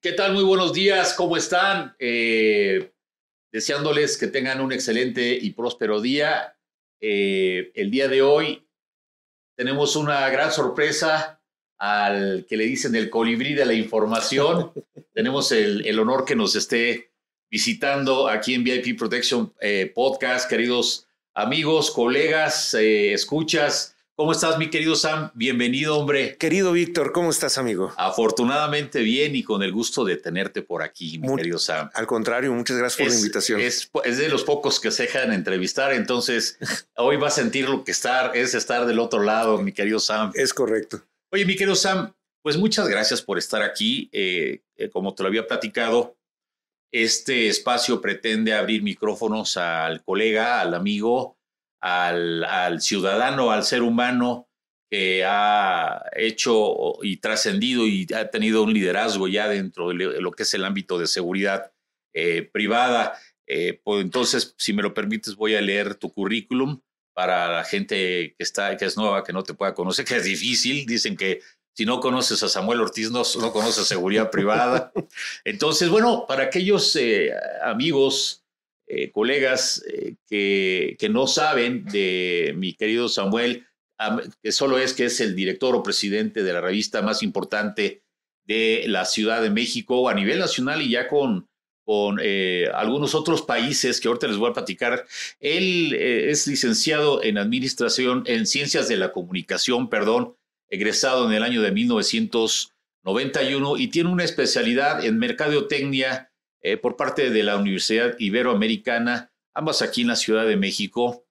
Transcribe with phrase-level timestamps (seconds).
[0.00, 0.32] ¿Qué tal?
[0.32, 1.96] Muy buenos días, ¿cómo están?
[1.98, 2.92] Eh,
[3.50, 6.56] deseándoles que tengan un excelente y próspero día.
[7.00, 8.64] Eh, el día de hoy
[9.56, 11.42] tenemos una gran sorpresa
[11.78, 14.70] al que le dicen el colibrí de la información.
[15.14, 17.10] tenemos el, honor que nos esté
[17.50, 23.96] visitando aquí en VIP Protection eh, Podcast, queridos amigos, colegas, escuchas.
[24.20, 25.30] ¿Cómo estás, mi querido Sam?
[25.34, 26.36] Bienvenido, hombre.
[26.38, 27.94] Querido Víctor, ¿cómo estás, amigo?
[27.96, 31.88] Afortunadamente bien y con el gusto de tenerte por aquí, mi querido Sam.
[31.94, 33.60] Al contrario, muchas gracias por la invitación.
[33.60, 36.58] Es, de los pocos que se dejan entrevistar, entonces
[36.96, 40.32] hoy va a sentir lo que estar, es estar del otro lado, mi querido Sam.
[40.34, 41.00] Es correcto.
[41.30, 44.10] Oye, mi querido Sam, pues muchas gracias por estar aquí.
[44.10, 46.16] Eh, eh, como te lo había platicado,
[46.90, 51.37] este espacio pretende abrir micrófonos al colega, al amigo,
[51.80, 54.48] al, ciudadano, al ser humano
[54.90, 60.44] que ha hecho y trascendido y ha tenido un liderazgo ya dentro de lo que
[60.44, 61.72] es el ámbito de seguridad
[62.14, 63.18] eh, privada.
[63.46, 66.80] Eh, pues entonces, si me lo permites, voy a leer tu currículum
[67.14, 70.24] para la gente que está, que es nueva, que no te pueda conocer, que es
[70.24, 70.86] difícil.
[70.86, 71.40] Dicen que
[71.74, 74.92] si no conoces a Samuel Ortiz, no, no conoces seguridad privada.
[75.44, 77.32] Entonces, bueno, para aquellos eh,
[77.62, 78.44] amigos
[78.90, 83.66] eh, colegas eh, que, que, no saben de mi querido Samuel,
[84.42, 88.02] que solo es que es el director o presidente de la revista más importante
[88.44, 91.50] de la Ciudad de México a nivel nacional y ya con,
[91.84, 95.04] con eh, algunos otros países que ahorita les voy a platicar.
[95.38, 100.34] Él es licenciado en Administración, en Ciencias de la Comunicación, perdón,
[100.70, 106.27] egresado en el año de 1991 y tiene una especialidad en mercadotecnia
[106.62, 111.24] eh, por parte de la Universidad Iberoamericana, ambas aquí en la Ciudad de México.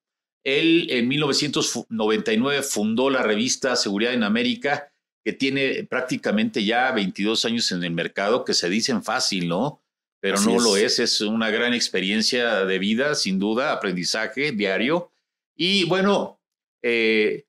[0.44, 4.92] Él en 1999 fundó la revista Seguridad en América,
[5.26, 9.82] que tiene prácticamente ya 22 años en el mercado, que se dicen fácil, ¿no?
[10.22, 15.12] Pero no lo es, es una gran experiencia de vida, sin duda, aprendizaje diario.
[15.56, 16.40] Y bueno,
[16.82, 17.46] eh,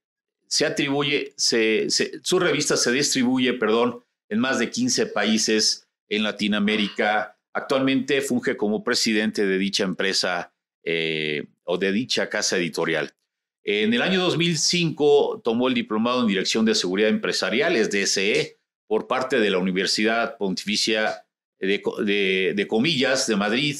[0.48, 8.20] se atribuye, su revista se distribuye, perdón, en más de 15 países en Latinoamérica, Actualmente
[8.20, 10.52] funge como presidente de dicha empresa
[10.84, 13.12] eh, o de dicha casa editorial.
[13.64, 19.08] En el año 2005 tomó el diplomado en Dirección de Seguridad Empresarial, es DSE, por
[19.08, 21.26] parte de la Universidad Pontificia
[21.58, 23.76] de, Comillas de Madrid.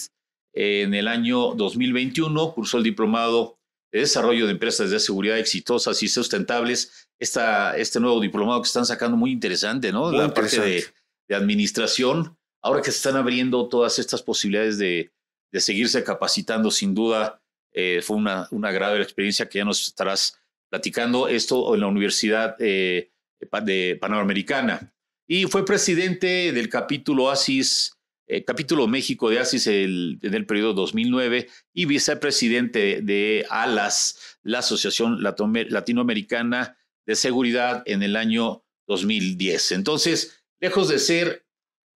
[0.53, 3.61] En el año 2021 cursó el diplomado
[3.93, 7.09] de Desarrollo de Empresas de Seguridad Exitosas y Sustentables.
[7.21, 10.11] este nuevo diplomado que están sacando muy interesante, ¿no?
[10.11, 10.85] la parte de,
[11.29, 15.13] de administración ahora que se están abriendo todas estas posibilidades de,
[15.53, 17.41] seguirse capacitando, sin duda
[17.73, 20.39] eh, fue una, una grave experiencia que ya nos estarás
[20.69, 23.11] platicando, esto en la Universidad eh,
[23.41, 24.93] de Panamericana.
[25.27, 27.93] Y fue presidente del capítulo ASIS,
[28.27, 35.23] eh, capítulo México de ASIS en el periodo 2009 y vicepresidente de ALAS, la Asociación
[35.23, 36.77] Latinoamericana
[37.07, 39.73] de Seguridad, en el año 2010.
[39.73, 41.47] Entonces, lejos de ser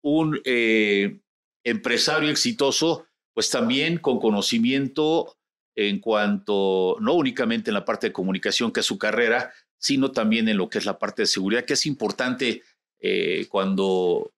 [0.02, 1.18] un eh,
[1.64, 5.36] empresario exitoso, pues también con conocimiento
[5.74, 10.48] en cuanto, no únicamente en la parte de comunicación, que es su carrera, sino también
[10.48, 12.62] en lo que es la parte de seguridad, que es importante
[12.98, 14.32] eh, cuando,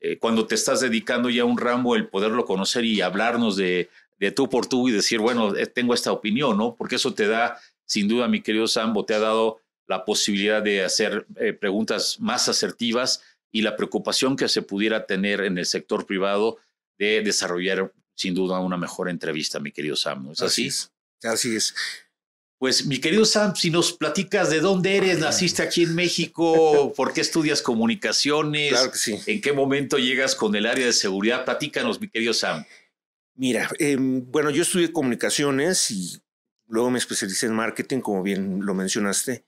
[0.00, 3.88] eh, cuando te estás dedicando ya a un ramo, el poderlo conocer y hablarnos de,
[4.18, 6.76] de tú por tú y decir, bueno, tengo esta opinión, ¿no?
[6.76, 10.84] Porque eso te da, sin duda, mi querido Sambo, te ha dado la posibilidad de
[10.84, 11.26] hacer
[11.60, 13.22] preguntas más asertivas
[13.56, 16.58] y la preocupación que se pudiera tener en el sector privado
[16.98, 20.30] de desarrollar sin duda una mejor entrevista, mi querido Sam.
[20.30, 20.68] es así?
[21.22, 21.74] Así es.
[22.58, 27.14] Pues mi querido Sam, si nos platicas de dónde eres, naciste aquí en México, por
[27.14, 29.18] qué estudias comunicaciones, claro que sí.
[29.24, 32.62] en qué momento llegas con el área de seguridad, platícanos, mi querido Sam.
[33.36, 36.20] Mira, em, bueno, yo estudié comunicaciones y
[36.66, 39.46] luego me especialicé en marketing, como bien lo mencionaste.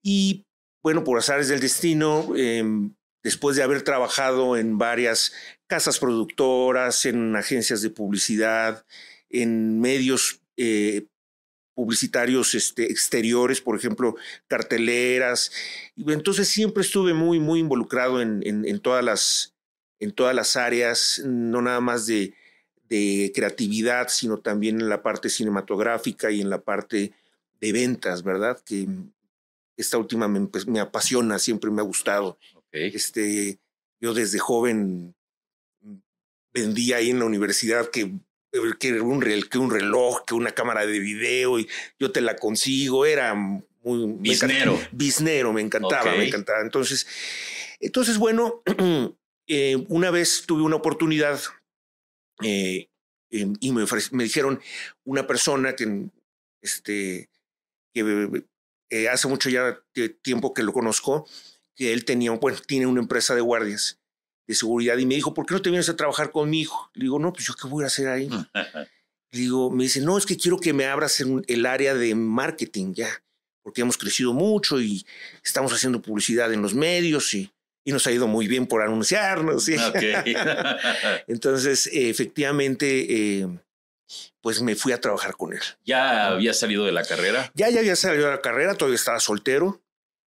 [0.00, 0.46] Y
[0.80, 2.62] bueno, por azares del destino, eh,
[3.22, 5.32] después de haber trabajado en varias
[5.66, 8.84] casas productoras, en agencias de publicidad,
[9.30, 11.06] en medios eh,
[11.74, 14.14] publicitarios este, exteriores, por ejemplo,
[14.48, 15.52] carteleras.
[15.96, 19.54] Entonces siempre estuve muy, muy involucrado en, todas, las,
[19.98, 22.34] en todas las áreas, no nada más de,
[22.88, 27.14] de creatividad, sino también en la parte cinematográfica y en la parte
[27.60, 28.60] de ventas, ¿verdad?
[28.64, 28.86] Que
[29.76, 32.38] esta última me, pues, me apasiona, siempre me ha gustado.
[32.72, 33.58] Este,
[34.00, 35.14] yo desde joven
[36.52, 38.12] vendía ahí en la universidad que,
[38.78, 43.06] que, un, que un reloj, que una cámara de video, y yo te la consigo,
[43.06, 44.16] era muy...
[44.18, 44.78] Biznero.
[44.92, 46.60] Biznero, me encantaba, me encantaba.
[46.60, 47.06] Entonces,
[47.80, 48.62] entonces bueno,
[49.46, 51.40] eh, una vez tuve una oportunidad
[52.42, 52.88] eh,
[53.30, 54.60] em, y me, me, dijeron
[55.04, 56.06] una persona que,
[56.60, 57.28] este,
[57.92, 58.44] que
[58.90, 59.78] eh, hace mucho ya
[60.22, 61.26] tiempo que lo conozco,
[61.74, 63.98] que él tenía, bueno, tiene una empresa de guardias
[64.46, 66.90] de seguridad y me dijo, ¿por qué no te vienes a trabajar conmigo?
[66.94, 68.28] Le digo, no, pues yo qué voy a hacer ahí.
[69.30, 72.14] Le digo, me dice, no, es que quiero que me abras en el área de
[72.14, 73.08] marketing ya,
[73.62, 75.06] porque hemos crecido mucho y
[75.42, 77.50] estamos haciendo publicidad en los medios y,
[77.82, 79.68] y nos ha ido muy bien por anunciarnos.
[81.26, 83.48] Entonces, efectivamente, eh,
[84.42, 85.62] pues me fui a trabajar con él.
[85.84, 87.50] ¿Ya había salido de la carrera?
[87.54, 89.80] Ya, ya había salido de la carrera, todavía estaba soltero.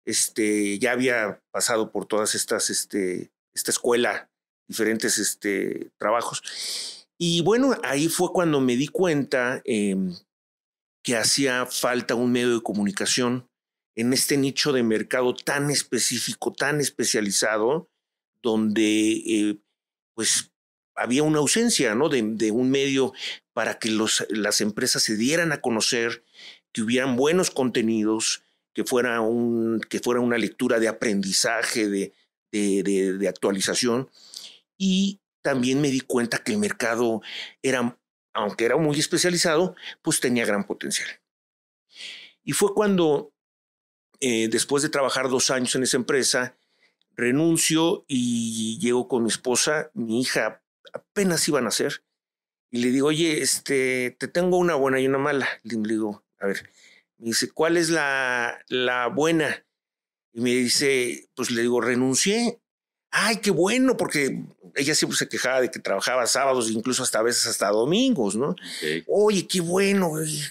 [0.05, 4.29] Este, ya había pasado por todas estas, este, esta escuela,
[4.67, 7.07] diferentes este, trabajos.
[7.17, 10.15] Y bueno, ahí fue cuando me di cuenta em,
[11.03, 13.47] que hacía falta un medio de comunicación
[13.95, 17.89] en este nicho de mercado tan específico, tan especializado,
[18.41, 19.59] donde eh,
[20.15, 20.51] pues
[20.95, 22.09] había una ausencia ¿no?
[22.09, 23.13] de, un medio
[23.53, 26.23] para que los, las empresas se dieran a conocer,
[26.71, 32.13] que hubieran buenos contenidos, que fuera, un, que fuera una lectura de aprendizaje, de,
[32.51, 34.09] de, de, actualización.
[34.77, 37.21] Y también me di cuenta que el mercado
[37.61, 37.97] era,
[38.33, 41.09] aunque era muy especializado, pues tenía gran potencial.
[42.43, 43.33] Y fue cuando,
[44.19, 46.57] eh, después de trabajar dos años en esa empresa,
[47.15, 52.03] renuncio y llego con mi esposa, mi hija apenas iban a nacer,
[52.73, 55.47] y le digo, oye, este, te tengo una buena y una mala.
[55.61, 56.71] Le digo, a ver,
[57.23, 59.65] me dice, ¿cuál es la, la buena?
[60.33, 62.59] Y me dice, pues le digo, renuncié.
[63.11, 64.43] Ay, qué bueno, porque
[64.75, 68.55] ella siempre se quejaba de que trabajaba sábados, incluso hasta a veces hasta domingos, ¿no?
[69.07, 70.21] Oye, qué bueno.
[70.21, 70.43] Y,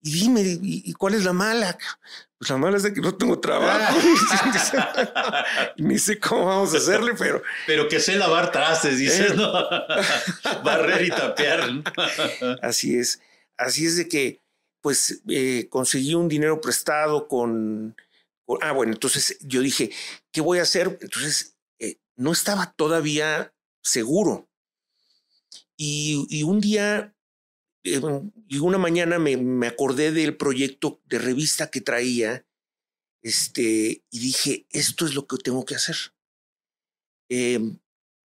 [0.00, 1.76] dime, ¿y, cuál es la mala?
[2.38, 3.98] Pues la mala es de que no tengo trabajo.
[5.78, 7.42] ni sé cómo vamos a hacerle, pero.
[7.66, 9.34] Pero que sé lavar trastes, dices, eh.
[9.34, 9.50] ¿no?
[10.62, 11.82] Barrer y tapear.
[12.62, 13.20] Así es.
[13.56, 14.41] Así es de que,
[14.82, 17.96] pues, eh, conseguí un dinero prestado con,
[18.60, 19.90] Ah, bueno, entonces yo dije,
[20.30, 20.98] ¿qué voy a hacer?
[21.00, 24.48] Entonces, eh, no estaba todavía seguro.
[25.76, 27.14] Y, y un día
[27.84, 28.00] eh,
[28.48, 32.46] y una mañana me, me, acordé del proyecto de revista que traía
[33.22, 35.96] este, y dije, esto es lo que tengo que hacer.
[37.28, 37.78] Em,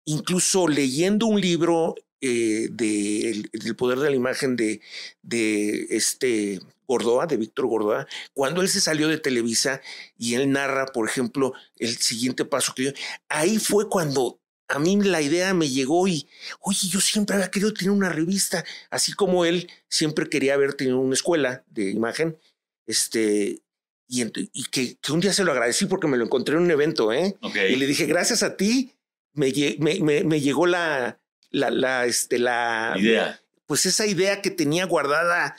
[0.04, 4.80] incluso leyendo un libro eh, de, del poder de la imagen de,
[5.22, 9.80] de este Gordoa, de Víctor Gordoa, cuando él se salió de Televisa
[10.16, 12.90] y él narra, por ejemplo, el siguiente paso que yo,
[13.28, 16.28] ahí fue cuando a mí la idea me llegó y,
[16.60, 21.00] oye, yo siempre había querido tener una revista, así como él siempre quería haber tenido
[21.00, 22.38] una escuela de imagen,
[22.86, 23.62] este,
[24.06, 24.22] y,
[24.52, 27.36] y que, un día se lo agradecí porque me lo encontré en un evento, ¿eh?
[27.42, 28.92] Y le dije, gracias a ti,
[29.34, 31.18] me, me, me, llegó la,
[31.52, 33.40] la, la, este, la idea.
[33.66, 35.56] Pues esa idea que tenía guardada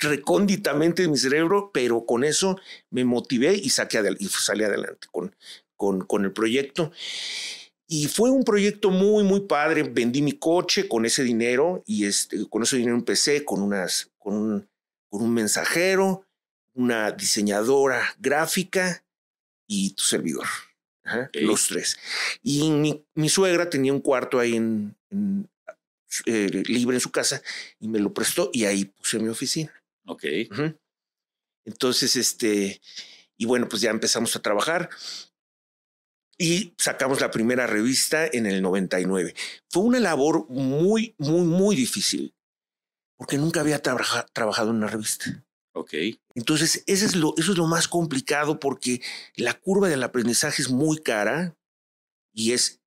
[0.00, 2.58] recónditamente en mi cerebro, pero con eso
[2.90, 5.34] me motivé y, saqué y salí adelante con,
[5.76, 6.92] con, con el proyecto.
[7.86, 9.82] Y fue un proyecto muy, muy padre.
[9.82, 14.34] Vendí mi coche con ese dinero y este, con ese dinero empecé con, unas, con,
[14.34, 14.68] un,
[15.10, 16.26] con un mensajero,
[16.74, 19.04] una diseñadora gráfica
[19.66, 20.46] y tu servidor.
[21.34, 21.98] Los tres.
[22.42, 24.96] Y mi, mi, suegra tenía un cuarto ahí en,
[26.26, 27.42] eh, libre en su casa
[27.80, 29.72] y me lo prestó y ahí puse mi oficina.
[30.06, 30.24] Ok.
[31.64, 32.80] Entonces, este,
[33.36, 34.90] y bueno, pues ya empezamos a trabajar
[36.38, 39.34] y sacamos la primera revista en el 99.
[39.70, 42.34] Fue una labor muy, muy, muy difícil,
[43.16, 45.44] porque nunca había trabajado en una revista.
[45.74, 45.94] Ok.
[46.34, 49.00] Entonces, eso es, lo, eso es lo más complicado porque
[49.36, 51.56] la curva del aprendizaje es muy cara
[52.34, 52.80] y es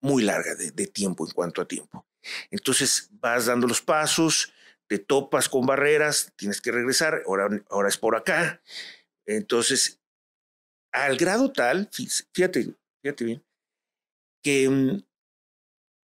[0.00, 2.06] muy larga de, tiempo en cuanto a tiempo.
[2.50, 4.52] Entonces, vas dando los pasos,
[4.86, 8.62] te topas con barreras, tienes que regresar, ahora, ahora es por acá.
[9.26, 10.00] Entonces,
[10.92, 11.90] al grado tal,
[12.32, 13.44] fíjate, fíjate bien,
[14.42, 15.02] que mm,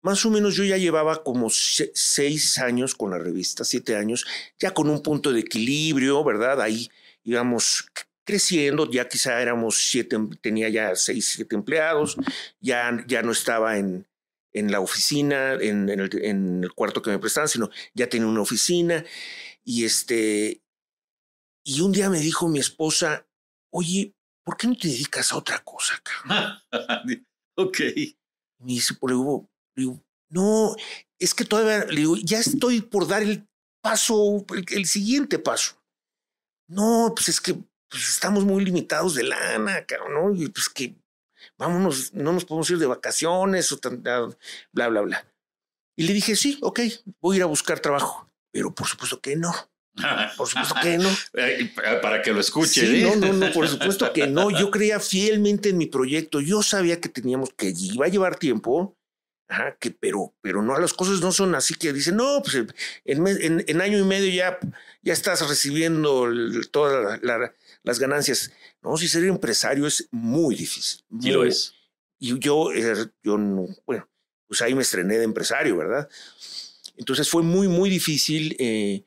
[0.01, 4.25] más o menos yo ya llevaba como seis años con la revista, siete años,
[4.57, 6.61] ya con un punto de equilibrio, ¿verdad?
[6.61, 6.89] Ahí
[7.23, 7.89] íbamos
[8.29, 12.15] creciendo, ya quizá éramos siete, tenía ya seis, siete empleados,
[12.59, 14.07] ya, ya no estaba en,
[14.53, 18.41] en la oficina, en, el, en, el, cuarto que me prestaban, sino ya tenía una
[18.41, 19.03] oficina.
[19.63, 20.61] Y este,
[21.63, 23.27] y un día me dijo mi esposa,
[23.71, 25.99] oye, ¿por qué no te dedicas a otra cosa,
[27.57, 27.79] ok.
[28.59, 29.15] Me dice, pues,
[29.75, 30.75] digo, no,
[31.17, 33.47] es que todavía, le digo, ya estoy por dar el
[33.81, 35.81] paso, el, siguiente paso.
[36.67, 37.57] No, pues es que
[37.89, 40.43] pues estamos muy limitados de lana, cabrón, ¿no?
[40.43, 40.95] Y pues que
[41.57, 43.79] vámonos, no nos podemos ir de vacaciones, o
[44.71, 45.27] bla, bla, bla.
[45.95, 46.79] Y le dije, sí, ok,
[47.19, 48.29] voy a ir a buscar trabajo.
[48.51, 49.53] Pero por supuesto que no.
[50.37, 51.09] Por supuesto que no.
[52.01, 52.87] Para que lo escuche.
[52.87, 54.49] Sí, no, no, no, por supuesto que no.
[54.49, 56.39] Yo creía fielmente en mi proyecto.
[56.39, 58.95] Yo sabía que teníamos que iba a llevar tiempo,
[59.49, 62.67] Ajá, que, pero, pero no, las cosas no son así que dicen, no, pues
[63.03, 64.59] en, en, año y medio ya,
[65.01, 66.29] ya estás recibiendo
[66.69, 67.19] todas
[67.83, 68.51] las ganancias.
[68.81, 71.03] No, si ser empresario es muy difícil.
[71.21, 71.73] Sí lo es.
[72.17, 74.09] Y yo, er, yo no, bueno,
[74.47, 76.09] pues ahí me estrené de empresario, ¿verdad?
[76.97, 78.55] Entonces fue muy, muy difícil.
[78.59, 79.05] Eh,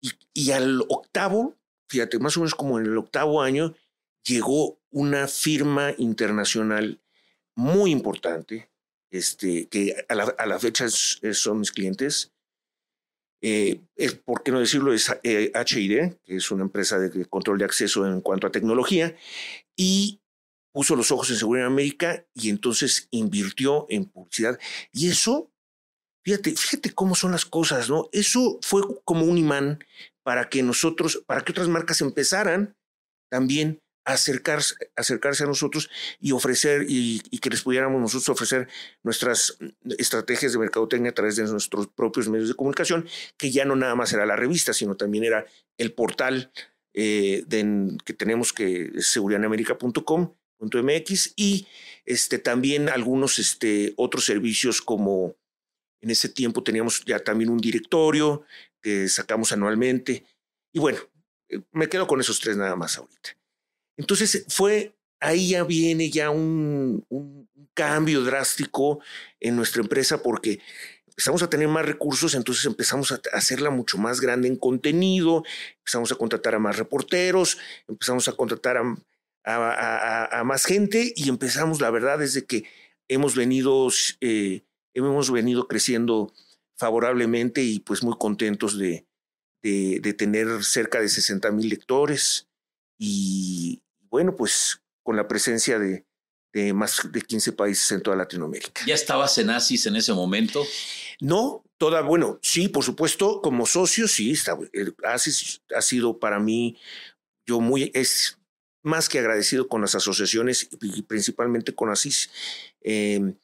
[0.00, 1.56] y, y al octavo,
[1.88, 3.74] fíjate, más o menos como en el octavo año,
[4.24, 7.00] llegó una firma internacional
[7.54, 8.70] muy importante
[9.10, 10.14] este, que a
[10.46, 12.32] la, fecha son mis clientes.
[13.42, 17.58] Eh, es, por qué no decirlo, es HID, eh, que es una empresa de control
[17.58, 19.16] de acceso en cuanto a tecnología,
[19.76, 20.20] y
[20.72, 24.58] puso los ojos en Seguridad América y entonces invirtió en publicidad.
[24.92, 25.50] Y eso,
[26.24, 28.08] fíjate, fíjate cómo son las cosas, ¿no?
[28.12, 29.84] Eso fue como un imán
[30.22, 32.76] para que nosotros, para que otras marcas empezaran
[33.30, 35.90] también acercarse, acercarse a nosotros
[36.20, 38.68] y ofrecer y, que les pudiéramos nosotros ofrecer
[39.02, 39.58] nuestras
[39.98, 43.94] estrategias de mercadotecnia a través de nuestros propios medios de comunicación, que ya no nada
[43.94, 45.46] más era la revista, sino también era
[45.78, 46.52] el portal
[46.94, 47.44] eh,
[48.04, 49.16] que tenemos que es
[51.36, 51.66] y
[52.04, 55.36] este, también algunos este, otros servicios como
[56.00, 58.44] en ese tiempo teníamos ya también un directorio
[58.82, 60.24] que sacamos anualmente.
[60.72, 60.98] Y bueno,
[61.48, 63.39] eh, me quedo con esos tres nada más ahorita.
[64.00, 67.04] Entonces fue, ahí ya viene ya un,
[67.74, 69.00] cambio drástico
[69.38, 70.60] en nuestra empresa porque
[71.06, 75.44] empezamos a tener más recursos, entonces empezamos a hacerla mucho más grande en contenido,
[75.78, 78.78] empezamos a contratar a más reporteros, empezamos a contratar
[79.44, 82.64] a, más gente y empezamos, la verdad, desde que
[83.08, 83.88] hemos venido,
[84.20, 84.62] eh,
[84.94, 86.32] hemos venido creciendo
[86.78, 89.06] favorablemente y pues muy contentos de,
[89.62, 92.48] de, tener cerca de 60 mil lectores
[92.98, 96.04] y, bueno, pues con la presencia de,
[96.74, 98.82] más de 15 países en toda Latinoamérica.
[98.86, 100.64] ¿Ya estabas en ASIS en ese momento?
[101.20, 104.58] No, toda, bueno, sí, por supuesto, como socio, sí, está,
[105.04, 106.76] ASIS ha sido para mí,
[107.46, 108.38] yo muy, es
[108.82, 112.30] más que agradecido con las asociaciones y principalmente con ASIS,
[112.80, 113.36] em,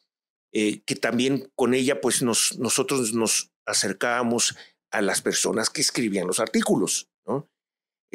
[0.52, 4.56] eh, que también con ella, pues nos, nosotros nos acercábamos
[4.90, 7.49] a las personas que escribían los artículos, ¿no?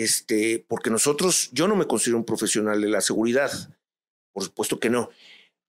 [0.04, 3.52] Este, porque nosotros, yo no me considero un profesional de la seguridad,
[4.34, 5.10] por supuesto que no.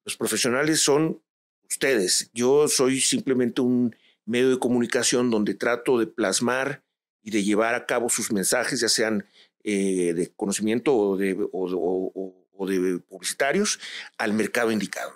[0.04, 1.22] Los profesionales son
[1.68, 2.30] ustedes.
[2.34, 6.84] Yo soy simplemente un medio de comunicación donde trato de plasmar
[7.22, 9.26] y de llevar a cabo sus mensajes, ya sean
[9.64, 13.80] eh, de conocimiento o de, o, de publicitarios
[14.18, 15.12] al mercado indicado.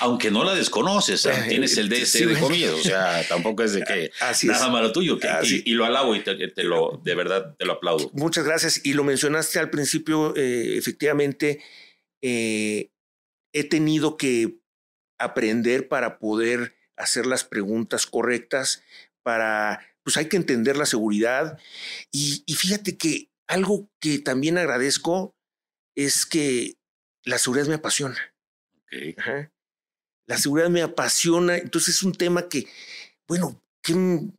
[0.00, 4.10] Aunque no la desconoces, tienes el DS de comida, o sea, tampoco es de que
[4.44, 8.10] nada malo tuyo, y, lo alabo y te, lo, de verdad te lo aplaudo.
[8.14, 8.80] Muchas gracias.
[8.84, 11.62] Y lo mencionaste al principio, eh, efectivamente,
[12.22, 12.90] eh,
[13.52, 14.58] he tenido que
[15.18, 18.82] aprender para poder hacer las preguntas correctas,
[19.22, 21.58] para, pues hay que entender la seguridad.
[22.12, 25.34] Y, y fíjate que algo que también agradezco
[25.96, 26.75] es que
[27.26, 28.16] la seguridad me apasiona.
[30.26, 32.66] La seguridad me apasiona, entonces es un tema que,
[33.28, 34.30] bueno, que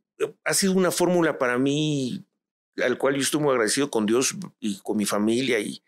[0.44, 2.24] ha sido una fórmula para mí
[2.82, 5.82] al cual yo estoy muy agradecido con Dios y con mi familia y,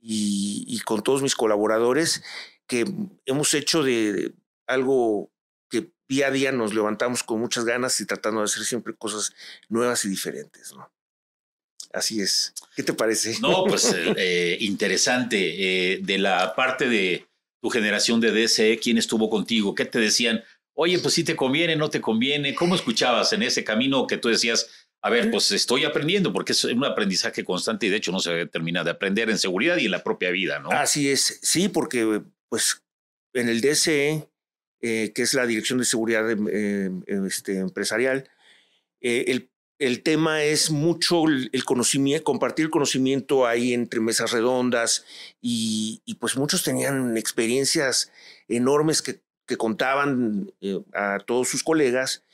[0.00, 2.22] y, con todos mis colaboradores,
[2.66, 2.84] que
[3.26, 4.34] hemos hecho de,
[4.66, 5.30] algo
[5.70, 9.34] que día a día nos levantamos con muchas ganas y tratando de hacer siempre cosas
[9.68, 10.74] nuevas y diferentes.
[10.74, 10.90] ¿no?
[11.92, 12.54] Así es.
[12.74, 13.36] ¿Qué te parece?
[13.40, 15.92] No, pues eh, eh, interesante.
[15.92, 17.26] Eh, de la parte de
[17.60, 19.74] tu generación de DSE, ¿quién estuvo contigo?
[19.74, 20.42] ¿Qué te decían?
[20.74, 22.54] Oye, pues si te conviene, no te conviene.
[22.54, 24.68] ¿Cómo escuchabas en ese camino que tú decías,
[25.02, 28.46] a ver, pues estoy aprendiendo, porque es un aprendizaje constante y de hecho no se
[28.46, 30.70] termina de aprender en seguridad y en la propia vida, ¿no?
[30.70, 32.82] Así es, sí, porque pues
[33.34, 34.28] en el DSE,
[34.80, 36.24] que es la Dirección de Seguridad
[37.26, 38.30] este, Empresarial,
[39.00, 39.51] el
[39.86, 45.04] el tema es mucho el conocimiento, compartir conocimiento ahí entre mesas redondas
[45.40, 48.12] y, pues muchos tenían experiencias
[48.48, 49.20] enormes que,
[49.58, 52.24] contaban eh, a todos sus colegas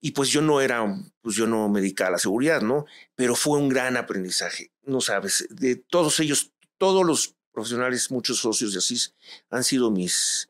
[0.00, 0.86] y pues yo no era,
[1.20, 2.86] pues yo no me dedicaba a la seguridad, ¿no?
[3.14, 8.72] Pero fue un gran aprendizaje, no sabes, de todos ellos, todos los profesionales, muchos socios
[8.72, 9.14] de Asís
[9.50, 10.48] han sido mis,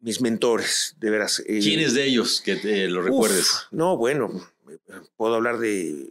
[0.00, 1.40] mis mentores, de veras.
[1.40, 3.50] Eh, ¿Quiénes de ellos que te lo recuerdes?
[3.70, 4.30] no, bueno,
[5.16, 6.08] puedo hablar de,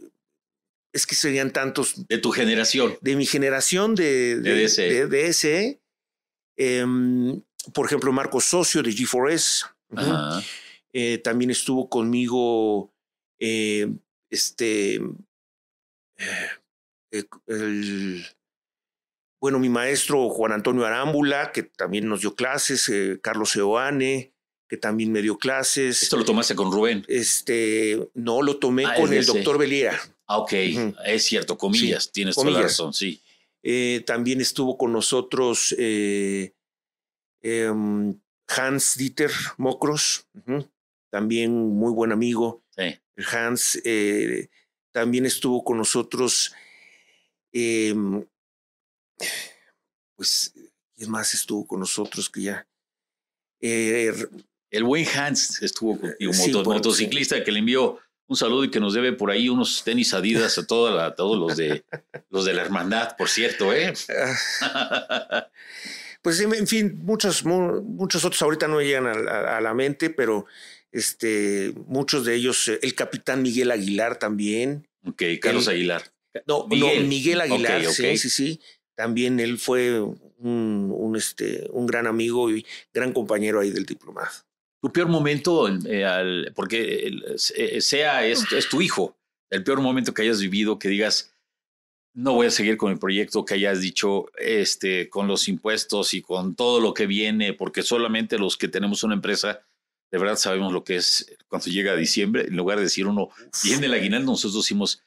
[0.92, 2.06] es que serían tantos.
[2.08, 2.96] De tu generación.
[3.00, 5.80] De mi generación de, de, de,
[6.56, 7.40] em,
[7.72, 9.70] por ejemplo, Marcos Socio de G4S.
[10.92, 12.92] Eh, también estuvo conmigo
[13.38, 13.92] eh,
[14.30, 15.00] este,
[17.46, 18.26] el,
[19.40, 22.90] bueno, mi maestro Juan Antonio Arámbula, que también nos dio clases,
[23.22, 24.32] Carlos Eoane,
[24.68, 26.02] que también me dio clases.
[26.02, 27.04] ¿Esto lo tomaste con Rubén?
[27.08, 29.98] Este, no, lo tomé ah, con el doctor Beliera.
[30.26, 30.52] Ah, ok,
[31.06, 33.20] es cierto, comillas, tienes toda la razón, sí.
[33.62, 36.52] Eh, también estuvo con nosotros eh,
[37.40, 40.26] em, Hans Dieter Mokros,
[41.10, 42.62] también muy buen amigo.
[42.76, 42.98] Sí.
[43.32, 44.48] Hans eh,
[44.92, 46.52] también estuvo con nosotros,
[47.52, 48.24] em,
[50.14, 50.52] pues,
[50.94, 52.68] ¿quién más estuvo con nosotros que ya?
[54.70, 56.32] El buen Hans estuvo contigo,
[56.64, 57.98] motociclista que le envió
[58.28, 61.56] un saludo y que nos debe por ahí unos tenis Adidas a, toda todos los
[61.56, 61.82] de,
[62.30, 63.94] los de la hermandad, por cierto, ¿eh?
[66.22, 70.46] pues en fin, muchos, muchos otros ahorita no llegan a, la mente, pero
[70.92, 74.86] este, muchos de ellos, el capitán Miguel Aguilar también.
[75.06, 76.02] Ok, Carlos Aguilar.
[76.46, 78.60] No, Miguel, Miguel Aguilar, sí, sí, sí.
[78.94, 84.47] También él fue un, un, este, un gran amigo y gran compañero ahí del diplomado
[84.80, 87.10] tu peor momento, eh, porque
[87.56, 89.16] eh, sea es, tu hijo,
[89.50, 91.32] el peor momento que hayas vivido, que digas,
[92.14, 96.22] no voy a seguir con el proyecto que hayas dicho, este, con los impuestos y
[96.22, 99.60] con todo lo que viene, porque solamente los que tenemos una empresa,
[100.10, 103.30] de verdad sabemos lo que es cuando llega diciembre, en lugar de decir uno,
[103.64, 105.02] viene el aguinaldo, nosotros decimos,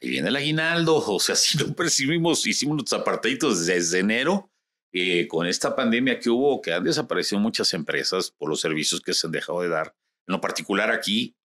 [0.00, 4.50] ahí viene el aguinaldo, o sea, si lo percibimos, hicimos los apartaditos desde enero,
[4.98, 9.12] eh, con esta pandemia que hubo, que han desaparecido muchas empresas por los servicios que
[9.12, 9.94] se han dejado de dar,
[10.26, 11.36] en lo particular aquí,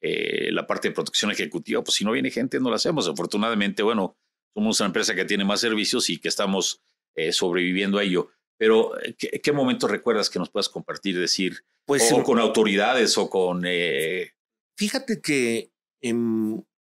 [0.00, 3.06] eh, la parte de protección ejecutiva, pues si no viene gente no la hacemos.
[3.06, 4.18] Afortunadamente, bueno,
[4.52, 6.82] somos una empresa que tiene más servicios y que estamos
[7.14, 8.30] eh, sobreviviendo a ello.
[8.58, 13.62] Pero, ¿qué, momento recuerdas que nos puedas compartir, decir, pues, o con autoridades o con...
[14.76, 15.70] Fíjate que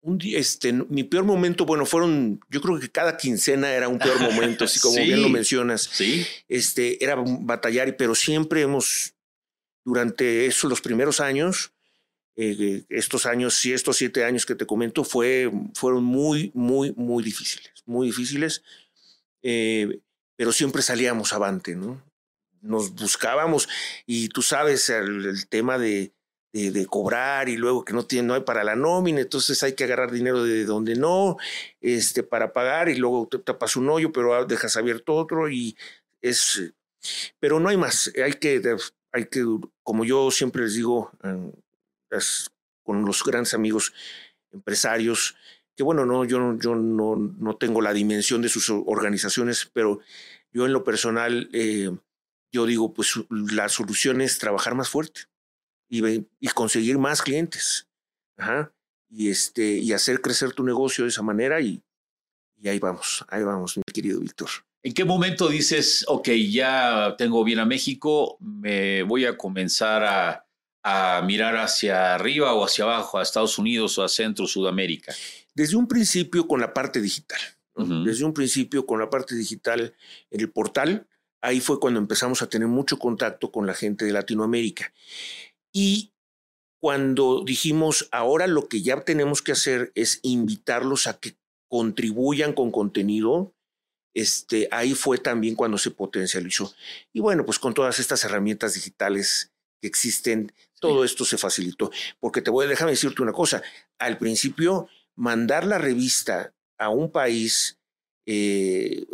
[0.02, 4.20] en este, mi peor momento, bueno, fueron, yo creo que cada quincena era un peor
[4.20, 5.88] momento, así como bien lo mencionas.
[5.92, 6.26] Sí.
[6.48, 9.14] Este, era batallar, pero siempre hemos,
[9.84, 11.72] durante esos los primeros años,
[12.36, 17.24] eh, estos años, sí, estos siete años que te comento, fue, fueron muy, muy, muy
[17.24, 18.62] difíciles, muy difíciles,
[19.42, 20.00] eh,
[20.36, 22.00] pero siempre salíamos avante, ¿no?
[22.60, 23.68] Nos buscábamos
[24.06, 26.12] y tú sabes el tema de,
[26.52, 29.84] de, cobrar y luego que no tiene, no hay para la nómina, entonces hay que
[29.84, 31.36] agarrar dinero de donde no,
[31.80, 35.76] este, para pagar y luego te tapas un hoyo, pero dejas abierto otro y
[36.20, 36.72] es,
[37.38, 38.62] pero no hay más, hay que,
[39.12, 39.44] hay que,
[39.82, 41.10] como yo siempre les digo,
[42.82, 43.92] con los grandes amigos
[44.50, 45.36] empresarios,
[45.76, 50.00] que bueno, no, yo, yo no, no tengo la dimensión de sus organizaciones, pero
[50.50, 51.90] yo en lo personal, eh,
[52.50, 55.28] yo digo, pues la solución es trabajar más fuerte
[55.88, 57.86] y, conseguir más clientes.
[59.10, 61.82] Y, este, y hacer crecer tu negocio de esa manera y,
[62.56, 64.50] y ahí vamos, ahí vamos, mi querido Víctor.
[64.82, 70.46] ¿En qué momento dices, ok, ya tengo bien a México, me voy a comenzar a,
[70.82, 75.12] a mirar hacia arriba o hacia abajo, a Estados Unidos o a Centro, Sudamérica?
[75.54, 77.40] Desde un principio con la parte digital.
[78.04, 79.94] Desde un principio con la parte digital
[80.30, 81.06] en el portal,
[81.40, 84.92] ahí fue cuando empezamos a tener mucho contacto con la gente de Latinoamérica.
[85.72, 86.12] Y
[86.80, 91.36] cuando dijimos, ahora lo que ya tenemos que hacer es invitarlos a que
[91.68, 93.54] contribuyan con contenido,
[94.14, 96.72] este, ahí fue también cuando se potencializó.
[97.12, 101.90] Y bueno, pues con todas estas herramientas digitales que existen, todo esto se facilitó.
[102.20, 103.62] Porque te voy a dejar decirte una cosa,
[103.98, 107.78] al principio, mandar la revista a un país,
[108.26, 109.06] eh,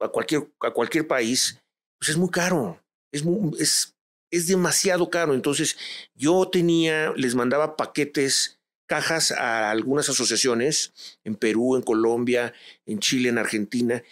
[0.00, 1.60] a, cualquier, a cualquier país,
[1.98, 2.82] pues es muy caro.
[3.12, 3.96] Es, muy, es
[4.30, 5.34] es demasiado caro.
[5.34, 5.76] Entonces
[6.14, 10.92] yo tenía, les mandaba paquetes, cajas a algunas asociaciones
[11.24, 12.54] en Perú, en Colombia,
[12.86, 14.02] en Chile, en Argentina,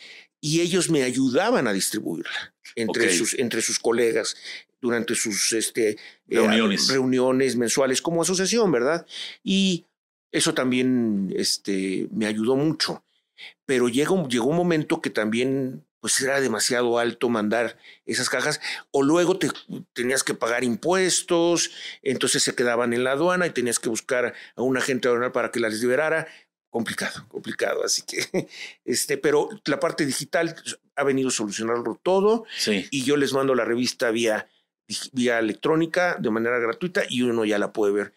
[0.40, 4.36] y ellos me ayudaban a distribuirla entre, sus, entre sus colegas
[4.80, 5.96] durante sus este, eh,
[6.28, 6.88] reuniones.
[6.88, 9.06] reuniones mensuales como asociación, ¿verdad?
[9.42, 9.86] Y
[10.30, 13.02] eso también este, me ayudó mucho.
[13.64, 18.60] Pero llegó, llegó un momento que también pues era demasiado alto mandar esas cajas,
[18.92, 19.50] o luego te
[19.92, 24.62] tenías que pagar impuestos, entonces se quedaban en la aduana y tenías que buscar a
[24.62, 26.28] un agente aduanal para que las liberara.
[26.70, 27.84] Complicado, complicado.
[27.84, 28.46] Así que,
[28.84, 30.54] este, pero la parte digital
[30.94, 32.44] ha venido a solucionarlo todo.
[32.92, 34.48] Y yo les mando la revista vía,
[35.10, 38.14] vía electrónica de manera gratuita y uno ya la puede ver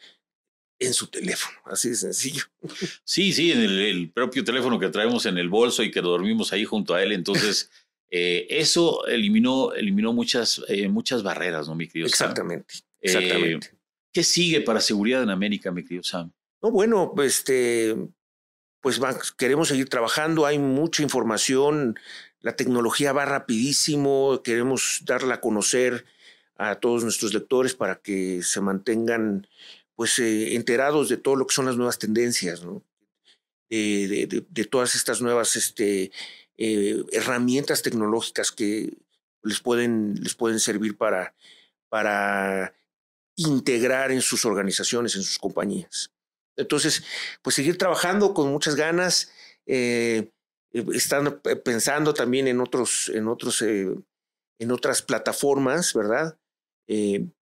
[0.79, 2.43] en su teléfono, así de sencillo.
[3.03, 6.63] Sí, sí, en el, propio teléfono que traemos en el bolso y que dormimos ahí
[6.63, 7.69] junto a él, entonces
[8.11, 12.83] Eh, eso eliminó, eliminó muchas, eh, muchas barreras, ¿no, mi querido Exactamente, Sam?
[13.01, 13.71] exactamente.
[14.11, 16.31] ¿Qué sigue para seguridad en América, mi querido Sam?
[16.61, 17.95] No, bueno, este,
[18.81, 18.99] pues
[19.37, 21.99] queremos seguir trabajando, hay mucha información,
[22.41, 26.05] la tecnología va rapidísimo, queremos darla a conocer
[26.55, 29.47] a todos nuestros lectores para que se mantengan
[29.99, 32.61] pues eh, enterados de todo lo que son las nuevas tendencias,
[33.69, 36.13] de, todas estas nuevas este,
[36.55, 38.93] eh, herramientas tecnológicas que
[39.43, 41.35] les pueden, les pueden servir para,
[41.89, 42.73] para
[43.35, 46.13] integrar en sus organizaciones, en sus compañías.
[46.55, 47.03] Entonces,
[47.41, 49.33] pues seguir trabajando con muchas ganas,
[49.65, 50.31] eh,
[50.71, 56.39] están pensando también en otros, en otros, en otras plataformas, ¿verdad?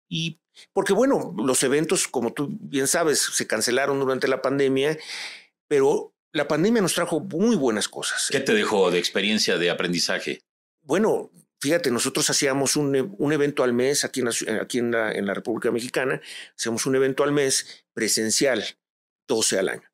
[0.09, 0.41] y
[0.73, 4.99] porque bueno, los eventos, como tú bien sabes, se cancelaron durante la pandemia,
[5.69, 8.29] pero la pandemia nos trajo muy buenas cosas.
[8.31, 10.41] ¿Qué te dejó de experiencia de aprendizaje?
[10.83, 15.13] Bueno, fíjate, nosotros hacíamos un, un evento al mes aquí, en la, aquí en, la,
[15.13, 16.21] en la República Mexicana,
[16.57, 18.65] hacíamos un evento al mes presencial,
[19.29, 19.91] 12 al año.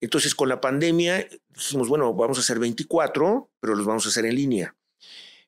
[0.00, 4.26] Entonces, con la pandemia dijimos, bueno, vamos a hacer 24, pero los vamos a hacer
[4.26, 4.76] en línea.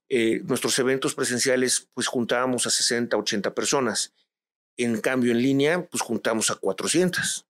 [0.09, 4.15] Eh, nuestros eventos presenciales, pues juntábamos a 60, 80 personas.
[4.79, 7.47] En cambio, en línea, pues juntamos a 400.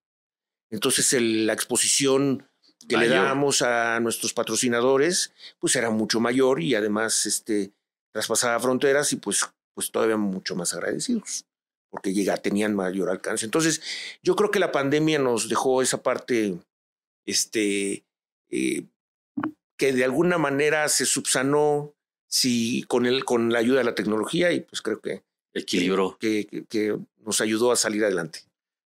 [0.71, 2.49] Entonces, la exposición
[2.87, 7.71] que le dábamos a nuestros patrocinadores, pues era mucho mayor y además este,
[8.11, 11.45] traspasaba fronteras y pues, pues todavía mucho más agradecidos,
[11.89, 13.45] porque llega, tenían mayor alcance.
[13.45, 13.81] Entonces,
[14.23, 16.57] yo creo que la pandemia nos dejó esa parte,
[17.25, 18.05] este,
[18.49, 18.85] eh,
[19.77, 21.93] que de alguna manera se subsanó
[22.27, 26.65] sí, con, el, con la ayuda de la tecnología y pues creo que equilibrio que,
[26.69, 28.39] que, nos ayudó a salir adelante.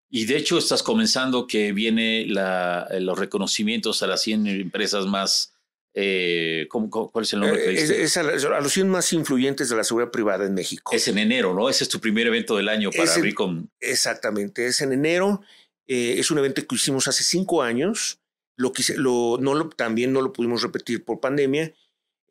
[0.10, 5.54] Y de hecho estás comenzando que viene la, los reconocimientos a las 100 empresas más,
[5.94, 8.04] eh, ¿cuál es el nombre que eh, dice?
[8.04, 10.92] Es, a, los 100 más influyentes de la seguridad privada en México.
[10.94, 11.70] Es en enero, ¿no?
[11.70, 13.70] Ese es tu primer evento del año para abrir con...
[13.80, 15.42] Exactamente, es en enero.
[15.88, 18.20] Eh, es un evento que hicimos hace cinco años.
[18.56, 21.74] Lo, lo, no lo, también no lo pudimos repetir por pandemia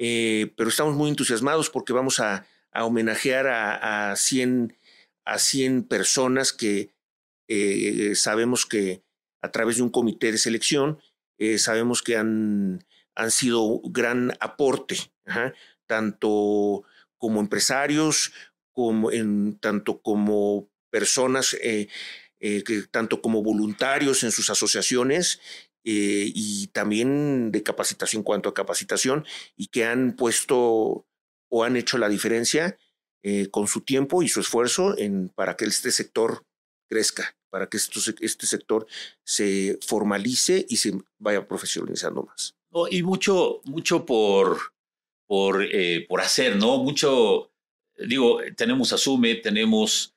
[0.04, 4.76] eh, pero estamos muy entusiasmados porque vamos a, homenajear a, a, 100,
[5.24, 6.94] a 100 personas que
[7.48, 9.02] eh, sabemos que
[9.42, 11.00] a través de un comité de selección,
[11.38, 14.96] eh, sabemos que han, han sido gran aporte,
[15.86, 16.84] tanto
[17.18, 18.32] como empresarios,
[18.72, 21.88] como en, tanto como personas, que,
[22.90, 25.40] tanto como voluntarios en sus asociaciones
[25.84, 31.06] eh, y también de capacitación cuanto a capacitación y que han puesto
[31.54, 32.78] o han hecho la diferencia
[33.22, 36.46] eh, con su tiempo y su esfuerzo en, para que este sector
[36.88, 38.86] crezca, para que este sector
[39.22, 42.56] se formalice y se vaya profesionalizando más.
[42.90, 44.58] y mucho, mucho por,
[45.26, 46.78] por, eh, por hacer, ¿no?
[46.78, 47.52] Mucho,
[47.98, 50.14] digo, tenemos Asume, tenemos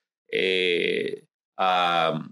[1.58, 2.26] a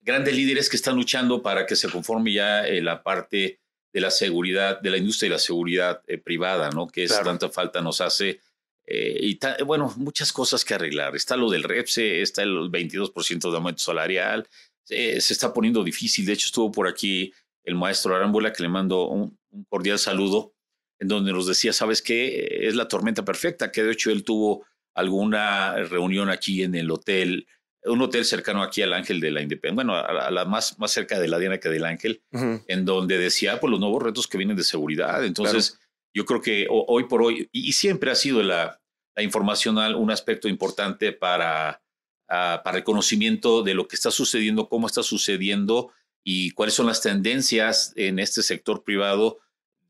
[0.00, 3.59] grandes líderes que están luchando para que se conforme ya eh, la parte
[3.92, 6.86] de la seguridad, de la industria y la seguridad eh, privada, ¿no?
[6.86, 8.40] Que es tanta falta nos hace.
[8.86, 11.14] Eh, y bueno, muchas cosas que arreglar.
[11.16, 14.48] Está lo del REPSE, está el 22% de aumento salarial.
[14.84, 16.26] se está poniendo difícil.
[16.26, 17.32] De hecho, estuvo por aquí
[17.64, 20.54] el maestro Arámbula, que le mando un, un cordial saludo,
[20.98, 22.66] en donde nos decía, ¿sabes qué?
[22.68, 27.46] Es la tormenta perfecta, que de hecho él tuvo alguna reunión aquí en el hotel
[27.84, 31.18] un hotel cercano aquí al Ángel de la Independencia, bueno, a la, más, más cerca
[31.18, 34.56] de la Diana que del Ángel, en donde decía pues, los nuevos retos que vienen
[34.56, 35.24] de seguridad.
[35.24, 35.78] Entonces,
[36.14, 38.80] yo creo que hoy por hoy, y, siempre ha sido la,
[39.16, 41.82] la informacional un aspecto importante para,
[42.28, 45.92] ah, para el conocimiento de lo que está sucediendo, cómo está sucediendo
[46.24, 49.38] y cuáles son las tendencias en este sector privado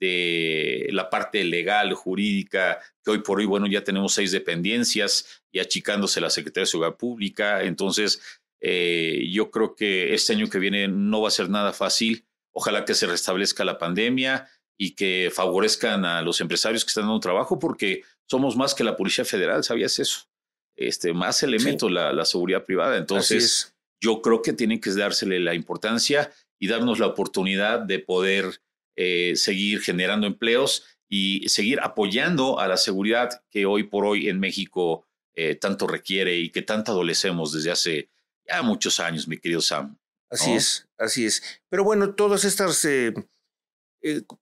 [0.01, 5.61] de la parte legal, jurídica, que hoy por hoy, bueno, ya tenemos seis dependencias y
[5.61, 7.63] achicándose la Secretaría de Seguridad Pública.
[7.63, 12.25] Entonces, eh, yo creo que este año que viene no va a ser nada fácil.
[12.53, 17.21] Ojalá que se restablezca la pandemia y que favorezcan a los empresarios que están dando
[17.21, 20.31] trabajo, porque somos más que la Policía Federal, ¿sabías eso?
[20.77, 22.97] Este, más elementos la, la, seguridad privada.
[22.97, 28.63] Entonces, yo creo que tienen que dársele la importancia y darnos la oportunidad de poder
[28.97, 34.39] eh, seguir generando empleos y seguir apoyando a la seguridad que hoy por hoy en
[34.39, 38.11] México eh, tanto requiere y que tanto adolecemos desde hace
[38.47, 39.99] ya muchos años, mi querido Sam.
[40.31, 41.43] Así es, así es.
[41.69, 42.85] Pero bueno, todas estas...
[42.85, 43.13] Eh,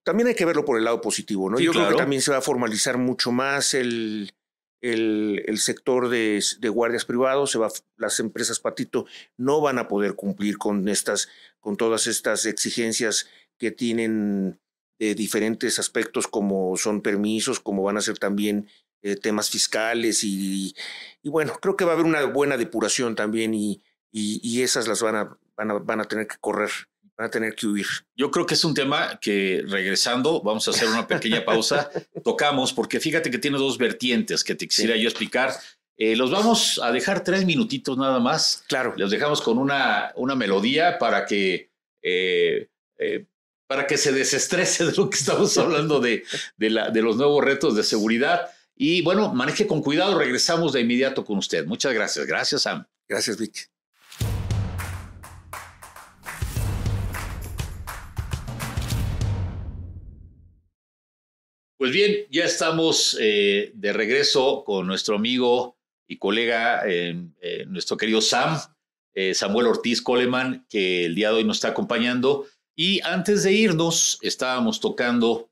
[0.04, 1.58] también hay que verlo por el lado positivo, ¿no?
[1.58, 4.30] Yo creo que también se va a formalizar mucho más el,
[4.80, 9.06] el, el sector de, de, guardias privados, se va, las empresas patito
[9.37, 13.26] no van a poder cumplir con estas, con todas estas exigencias
[13.59, 14.61] que tienen
[14.99, 18.68] de diferentes aspectos como son permisos, como van a ser también
[19.03, 20.75] eh, temas fiscales y,
[21.23, 25.03] y, bueno, creo que va a haber una buena depuración también y, y, esas las
[25.03, 26.71] van a, van, a, van a tener que correr,
[27.16, 27.87] van a tener que huir.
[28.16, 31.90] Yo creo que es un tema que regresando, vamos a hacer una pequeña pausa,
[32.25, 35.53] tocamos, porque fíjate que tiene dos vertientes que te quisiera yo explicar.
[35.97, 38.64] Eh, los vamos a dejar tres minutitos nada más.
[38.66, 38.94] Claro.
[38.97, 41.71] Los dejamos con una, una melodía para que
[42.03, 42.68] eh,
[43.68, 46.24] para que se desestrese de lo que estamos hablando de,
[46.57, 48.48] de, la, de los nuevos retos de seguridad.
[48.74, 51.66] Y bueno, maneje con cuidado, regresamos de inmediato con usted.
[51.66, 52.26] Muchas gracias.
[52.26, 52.87] Gracias, Sam.
[53.07, 53.70] Gracias, Vic.
[61.76, 65.76] Pues bien, ya estamos eh, de regreso con nuestro amigo
[66.09, 68.59] y colega, eh, eh, nuestro querido Sam,
[69.33, 72.46] Samuel Ortiz Coleman, que el día de hoy nos está acompañando.
[72.79, 75.51] Y antes de irnos, estábamos tocando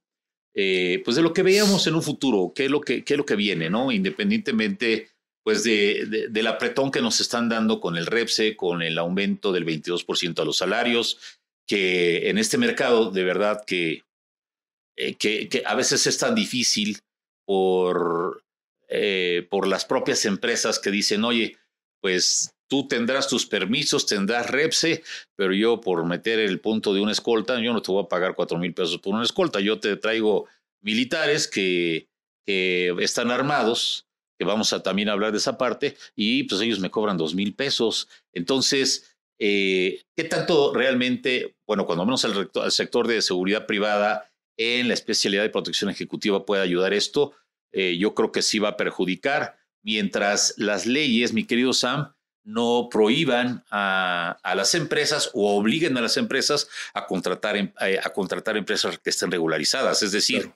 [0.55, 3.19] eh, pues de lo que veíamos en un futuro, qué es lo que, qué es
[3.19, 3.91] lo que viene, ¿no?
[3.91, 5.11] Independientemente
[5.43, 9.67] pues de, del apretón que nos están dando con el REPSE, con el aumento del
[9.67, 11.19] 22% a los salarios,
[11.67, 14.05] que en este mercado de verdad que,
[14.97, 17.01] eh, que, a veces es tan difícil
[17.45, 18.45] por,
[18.89, 21.59] eh, por las propias empresas que dicen, oye,
[22.01, 25.03] pues tú tendrás tus permisos, tendrás REPSE,
[25.37, 28.35] pero yo por meter el punto de una escolta, yo no te voy a pagar
[28.35, 30.47] cuatro mil pesos por una escolta, yo te traigo
[30.83, 32.09] militares que,
[32.49, 34.07] están armados,
[34.39, 37.55] que vamos a también hablar de esa parte, y pues ellos me cobran dos mil
[37.55, 38.09] pesos.
[38.33, 44.95] Entonces, eh, ¿qué tanto realmente, bueno, cuando menos el, sector de seguridad privada en la
[44.95, 47.33] especialidad de protección ejecutiva puede ayudar esto?
[47.73, 52.15] Eh, yo creo que sí va a perjudicar, mientras las leyes, mi querido Sam,
[52.47, 58.11] no prohíban a, las empresas o obliguen a las empresas a contratar, em, eh, a
[58.11, 60.03] contratar empresas que estén regularizadas.
[60.05, 60.53] Es decir,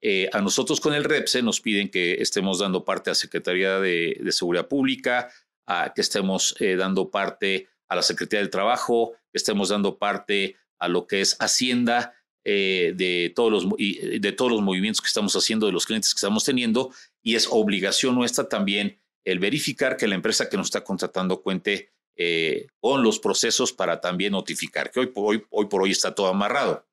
[0.00, 4.20] eh, a nosotros con el REPSE nos piden que estemos dando parte a Secretaría de,
[4.32, 5.30] Seguridad Pública,
[5.64, 10.56] a, que estemos eh, dando parte a la Secretaría del Trabajo, que estemos dando parte
[10.80, 15.66] a lo que es Hacienda, de, todos los, de todos los movimientos que estamos haciendo,
[15.66, 16.90] de los clientes que estamos teniendo,
[17.22, 21.92] y es obligación nuestra también el verificar que la empresa que nos está contratando cuente
[22.16, 26.86] eh, con los procesos para también notificar, que hoy por hoy, está todo amarrado.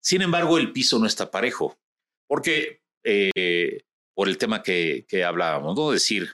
[0.00, 1.78] Sin embargo, el piso no está parejo,
[2.26, 3.82] porque eh,
[4.14, 5.90] por el tema que, que hablábamos, ¿no?
[5.90, 6.32] Decir,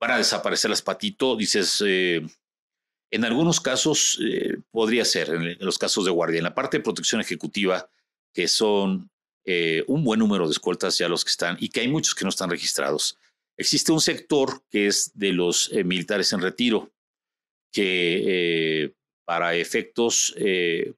[0.00, 2.26] van a desaparecer las patitos, dices, eh,
[3.10, 4.18] en algunos casos
[4.70, 7.88] podría ser, en, los casos de guardia, en la parte de protección ejecutiva,
[8.32, 9.10] que son
[9.86, 12.30] un buen número de escoltas ya los que están y que hay muchos que no
[12.30, 13.16] están registrados.
[13.58, 16.90] Existe un sector que es de los eh, militares en retiro,
[17.72, 18.22] que
[18.84, 18.92] eh,
[19.24, 20.92] para efectos eh,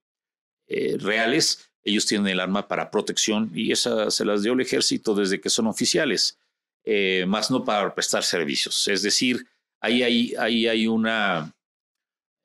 [0.67, 5.41] reales, ellos tienen el arma para protección y esa se las dio el ejército desde
[5.41, 6.39] que son oficiales,
[7.27, 8.89] más no para prestar servicios.
[8.89, 9.47] Es decir,
[9.81, 11.55] ahí hay, una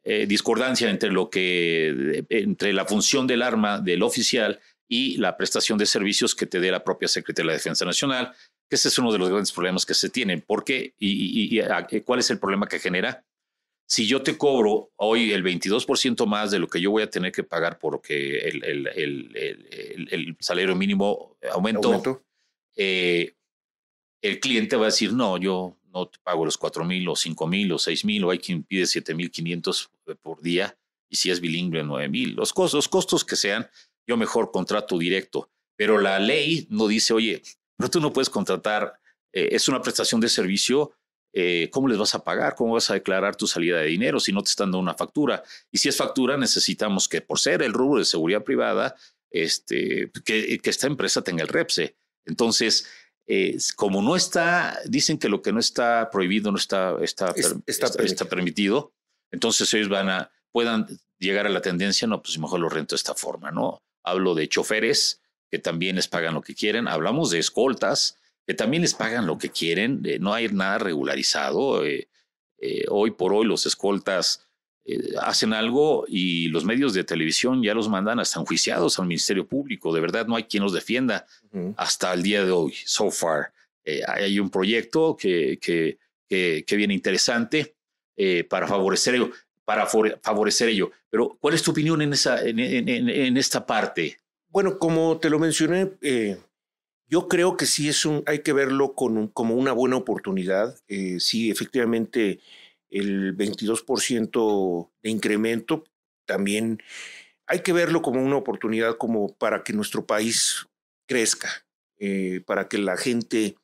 [0.06, 5.86] discordancia entre lo que entre la función del arma del oficial y la prestación de
[5.86, 8.34] servicios que te dé la propia Secretaría de la Defensa Nacional,
[8.70, 10.42] ese es uno de los grandes problemas que se tienen.
[10.42, 10.94] ¿Por qué?
[10.98, 11.60] ¿Y,
[12.02, 13.24] cuál es el problema que genera?
[13.86, 17.32] Si yo te cobro hoy el 22% más de lo que yo voy a tener
[17.32, 22.24] que pagar porque el, el, el, salario mínimo aumentó,
[22.76, 23.36] eh,
[24.22, 27.48] el cliente va a decir, no, yo no te pago los 4 mil o 5
[27.48, 30.76] mil o 6 mil o hay quien pide 7 mil 500 por día
[31.10, 32.34] y si es bilingüe 9 mil.
[32.34, 33.70] Los costos, los costos que sean,
[34.08, 35.50] yo mejor contrato directo.
[35.76, 37.42] Pero la ley no dice, oye,
[37.78, 39.00] pero tú no puedes contratar,
[39.32, 40.94] eh, es una prestación de servicio,
[41.34, 42.56] eh, ¿cómo les vas a pagar?
[42.56, 45.44] ¿Cómo vas a declarar tu salida de dinero si no te están dando una factura?
[45.72, 48.96] Y si es factura, necesitamos que por ser el rubro de seguridad privada,
[49.32, 51.96] este, que, esta empresa tenga el REPSE.
[52.26, 52.88] Entonces,
[53.76, 57.34] como no está, dicen que lo que no está prohibido no está, está,
[57.66, 58.94] está, está, permitido,
[59.32, 62.98] entonces ellos van a, puedan llegar a la tendencia, no, pues mejor lo rento de
[62.98, 63.82] esta forma, ¿no?
[64.04, 65.23] Hablo de choferes
[65.54, 66.88] que también les pagan lo que quieren.
[66.88, 70.02] Hablamos de escoltas, que también les pagan lo que quieren.
[70.20, 71.86] no hay nada regularizado.
[71.86, 72.08] Eh,
[72.58, 74.48] eh, hoy por hoy los escoltas
[74.84, 79.46] eh, hacen algo y los medios de televisión ya los mandan hasta enjuiciados al Ministerio
[79.46, 79.94] Público.
[79.94, 81.28] De verdad, no hay quien los defienda
[81.78, 83.54] hasta el día de hoy, so far.
[84.08, 87.76] hay un proyecto que, que, que, viene interesante
[88.50, 89.30] para favorecer ello.
[89.66, 90.90] Para favorecer ello.
[91.12, 94.18] Pero, ¿cuál es tu opinión en, esa, en, en esta parte?
[94.54, 96.38] Bueno, como te lo mencioné, eh,
[97.08, 100.78] yo creo que sí es un, hay que verlo con como una buena oportunidad.
[100.88, 102.40] Eh, sí, efectivamente,
[102.92, 105.86] el 22% de incremento
[106.28, 106.84] también
[107.48, 110.68] hay que verlo como una oportunidad como para que nuestro país
[111.08, 111.50] crezca,
[111.98, 113.56] eh, para que la gente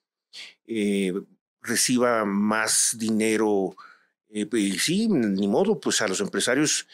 [1.62, 3.76] reciba más dinero.
[4.30, 6.88] Eh, y sí, ni modo, pues a los empresarios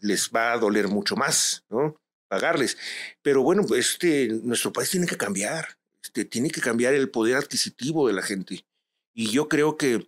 [0.00, 2.00] les va a doler mucho más, ¿no?
[2.28, 2.76] Pagarles.
[3.22, 8.08] Pero bueno, este, nuestro país tiene que cambiar, este, tiene que cambiar el poder adquisitivo
[8.08, 8.64] de la gente.
[9.12, 10.06] Y yo creo que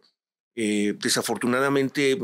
[0.55, 2.19] desafortunadamente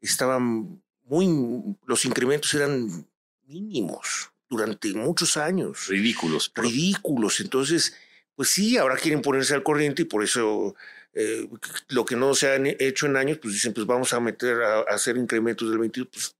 [0.00, 3.06] estaban muy, los incrementos eran
[3.46, 5.88] mínimos durante muchos años.
[5.88, 6.52] Ridículos.
[6.54, 7.40] Ridículos.
[7.40, 7.96] Entonces,
[8.34, 10.74] pues sí, ahora quieren ponerse al corriente y por eso
[11.14, 11.48] eh,
[11.88, 14.80] lo que no se ha hecho en años, pues dicen, pues vamos a meter a,
[14.82, 16.36] hacer incrementos del 22, pues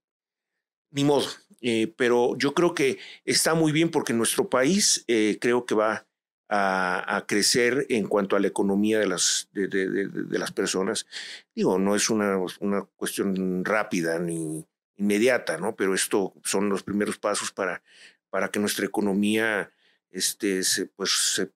[0.91, 1.27] ni modo.
[1.61, 6.07] Eh, pero yo creo que está muy bien porque nuestro país eh, creo que va
[6.53, 11.07] a, crecer en cuanto a la economía de las, de, de, las personas.
[11.55, 14.65] Digo, no es una, una cuestión rápida ni
[14.97, 15.75] inmediata, ¿no?
[15.77, 17.81] Pero esto son los primeros pasos para,
[18.29, 19.71] para que nuestra economía,
[20.09, 21.51] este, se, pues, se,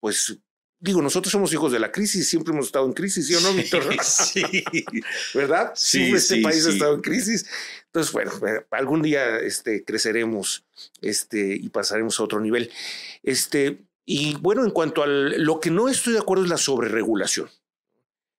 [0.00, 0.38] pues,
[0.86, 3.52] digo, nosotros somos hijos de la crisis, siempre hemos estado en crisis, ¿sí o no,
[3.52, 3.84] Víctor?
[4.02, 4.42] Sí.
[5.34, 5.72] ¿Verdad?
[5.74, 7.46] Sí, este país ha estado en crisis.
[7.86, 10.64] Entonces, bueno, eh, algún día este, creceremos
[11.00, 12.70] este, y pasaremos a otro nivel.
[13.22, 17.50] Este, y bueno, en cuanto a lo que no estoy de acuerdo es la sobreregulación.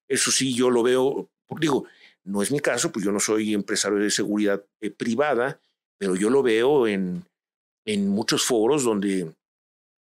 [0.07, 1.29] Eso sí, yo lo veo,
[1.59, 1.85] digo,
[2.23, 5.59] no es mi caso, pues yo no soy empresario de seguridad eh, privada,
[5.97, 7.25] pero yo lo veo en,
[7.85, 9.33] en muchos foros donde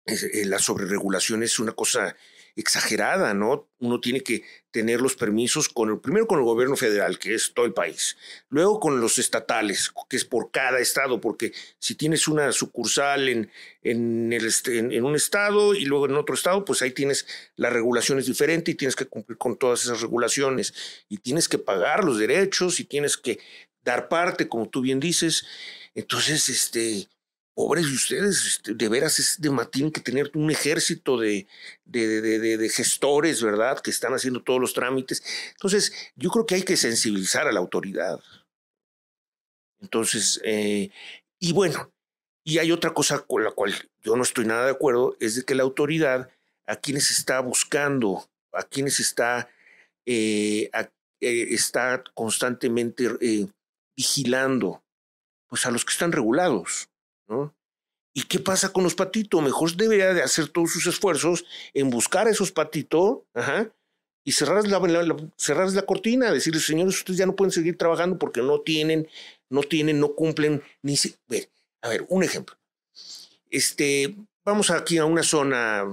[0.06, 2.16] eh, la sobreregulación es una cosa
[2.56, 3.68] exagerada, ¿no?
[3.80, 7.54] Uno tiene que tener los permisos con el, primero con el gobierno federal, que es
[7.54, 8.18] todo el país,
[8.50, 13.52] luego con los estatales, que es por cada estado, porque si tienes una sucursal en,
[13.84, 18.74] en, en, un estado y luego en otro estado, pues ahí tienes las regulaciones diferentes
[18.74, 20.74] y tienes que cumplir con todas esas regulaciones
[21.10, 23.40] y tienes que pagar los derechos y tienes que
[23.84, 25.46] dar parte, como tú bien dices.
[25.94, 27.08] Entonces, este,
[27.56, 31.48] pobres de ustedes, este, de veras es de, tienen que tener un ejército de,
[31.86, 33.80] de, de, gestores, ¿verdad?
[33.80, 35.24] Que están haciendo todos los trámites.
[35.54, 38.20] Entonces, yo creo que hay que sensibilizar a la autoridad.
[39.80, 40.90] Entonces, eh,
[41.40, 41.92] y bueno,
[42.44, 45.44] y hay otra cosa con la cual yo no estoy nada de acuerdo, es de
[45.44, 46.30] que la autoridad
[46.68, 49.50] a quienes está buscando, a quienes está,
[50.06, 50.70] eh,
[51.22, 53.10] eh, está constantemente
[53.96, 54.84] vigilando,
[55.48, 56.90] pues a los que están regulados.
[57.28, 57.56] ¿No?
[58.14, 59.44] ¿Y qué pasa con los patitos?
[59.44, 63.20] Mejor debería de hacer todos sus esfuerzos en buscar a esos patitos
[64.24, 68.42] y cerrar la, la, la cortina, decirles, señores, ustedes ya no pueden seguir trabajando porque
[68.42, 69.10] no tienen,
[69.50, 71.14] no tienen, no cumplen, ni si...
[71.82, 72.56] a ver, un ejemplo.
[73.50, 75.86] Este, vamos aquí a una zona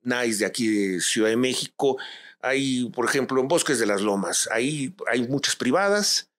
[0.00, 1.98] nice de aquí de Ciudad de México.
[2.40, 6.30] Hay, por ejemplo, en Bosques de las Lomas, ahí hay muchas privadas,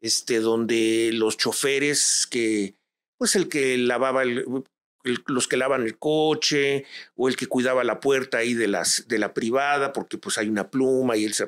[0.00, 2.74] este, donde los choferes que
[3.18, 8.38] pues el que lavaba los que lavan el coche o el que cuidaba la puerta
[8.38, 11.46] ahí de, las, de la privada porque pues hay una pluma y él se...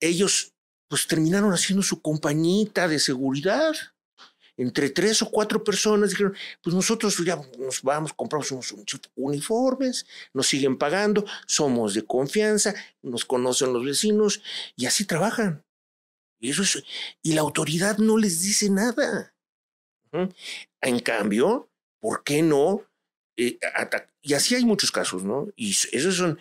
[0.00, 0.54] Ellos
[0.88, 3.74] pues terminaron haciendo su compañita de seguridad.
[4.56, 8.72] Entre tres o cuatro personas dijeron, pues nosotros ya nos vamos, compramos unos
[9.16, 14.42] uniformes, nos siguen pagando, somos de confianza, nos conocen los vecinos
[14.76, 15.64] y así trabajan.
[16.38, 16.62] Y, eso
[17.22, 19.33] y la autoridad no les dice nada.
[20.80, 21.68] En cambio,
[22.00, 22.82] ¿por qué no?
[23.36, 23.58] Eh,
[24.22, 25.48] y así hay muchos casos, ¿no?
[25.56, 26.38] Y esos son,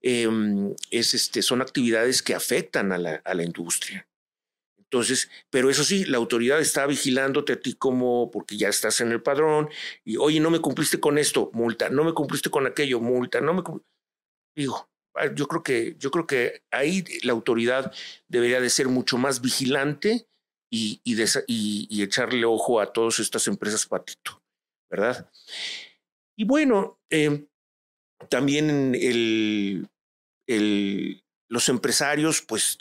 [0.00, 4.08] em, es, este, son actividades que afectan a la, a la industria.
[4.78, 9.10] Entonces, pero eso sí, la autoridad está vigilándote a ti como, porque ya estás en
[9.10, 9.70] el padrón,
[10.04, 13.54] y oye, no me cumpliste con esto, multa, no me cumpliste con aquello, multa, no
[13.54, 13.62] me
[14.54, 14.90] Digo,
[15.34, 17.90] yo creo que, yo creo que ahí la autoridad
[18.28, 20.28] debería de ser mucho más vigilante
[20.74, 24.42] y, y, echarle ojo a todas estas empresas patito,
[24.90, 25.30] ¿verdad?
[26.34, 27.46] Y bueno, em,
[28.30, 29.86] también el,
[30.46, 32.78] el, los empresarios, pues,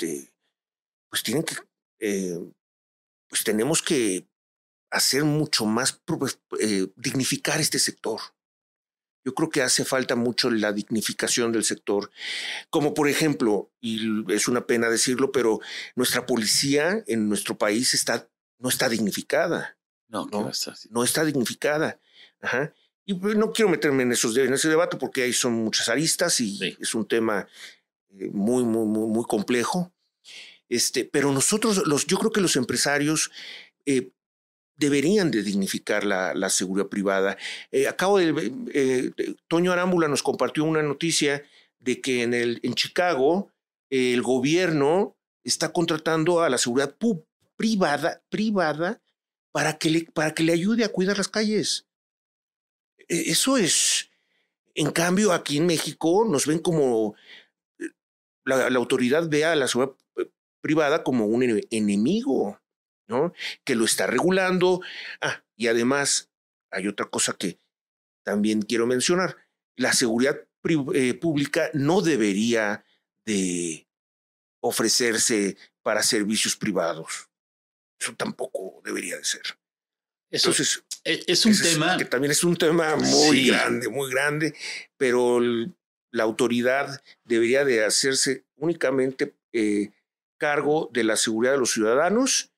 [1.10, 1.56] pues tienen que,
[2.00, 2.40] eh,
[3.28, 4.26] pues tenemos que
[4.90, 6.02] hacer mucho más,
[6.62, 8.22] eh, dignificar este sector.
[9.24, 12.12] Yo creo que hace falta mucho la dignificación del sector,
[12.70, 15.60] como por ejemplo, y es una pena decirlo, pero
[15.96, 19.78] nuestra policía en nuestro país está, no está dignificada.
[20.08, 22.00] No, no, está, no está dignificada.
[22.42, 22.74] Ajá.
[23.06, 26.40] Y pues, no quiero meterme en, esos, en ese debate porque ahí son muchas aristas
[26.40, 27.48] y es un tema
[28.10, 29.92] eh, muy, muy, muy, muy complejo.
[30.70, 33.32] Este, pero nosotros, los, yo creo que los empresarios
[33.86, 34.12] eh,
[34.82, 37.38] deberían de dignificar la, la seguridad privada.
[37.72, 39.12] Eh, acabo de, eh,
[39.48, 41.44] Toño Arámbula nos compartió una noticia
[41.80, 43.52] de que en, el, en Chicago
[43.90, 46.96] el gobierno está contratando a la seguridad
[47.56, 49.02] privada, privada
[49.52, 51.86] para que le, para que le ayude a cuidar las calles.
[53.08, 54.10] E, eso es.
[54.74, 57.16] En cambio, aquí en México nos ven como
[57.80, 57.90] eh,
[58.46, 60.30] la, la autoridad ve a la seguridad eh,
[60.62, 62.60] privada como un enemigo,
[63.12, 63.34] ¿no?
[63.64, 64.82] Que lo está regulando.
[65.20, 66.32] Ah, y además
[66.72, 67.60] hay otra cosa que
[68.24, 69.38] también quiero mencionar.
[69.76, 70.38] La seguridad
[70.94, 72.84] eh, pública no debería
[73.26, 73.88] de
[74.64, 77.30] ofrecerse para servicios privados.
[78.00, 79.44] Eso tampoco debería de ser.
[80.32, 84.56] Entonces, e, es, un tema que también es un tema muy grande, muy grande,
[84.98, 85.40] pero
[86.12, 89.92] la autoridad debería de hacerse únicamente eh,
[90.40, 92.51] cargo de la seguridad de los ciudadanos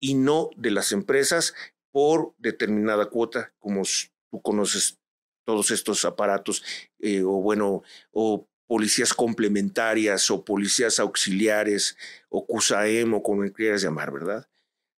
[0.00, 1.54] y no de las empresas
[1.92, 3.82] por determinada cuota, como
[4.30, 4.98] tú conoces
[5.44, 6.62] todos estos aparatos,
[6.98, 11.96] eh, o bueno, o policías complementarias, o policías auxiliares,
[12.28, 14.48] o CUSAEM, o como quieras llamar, ¿verdad?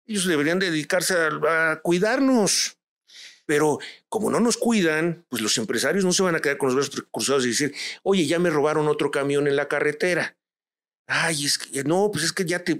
[0.06, 2.78] Ellos deberían dedicarse a, cuidarnos.
[3.46, 6.76] Pero como no nos cuidan, pues los empresarios no se van a quedar con los
[6.76, 10.38] brazos cruzados y decir, oye, ya me robaron otro camión en la carretera.
[11.08, 12.80] Ay, es que no, pues es que ya te,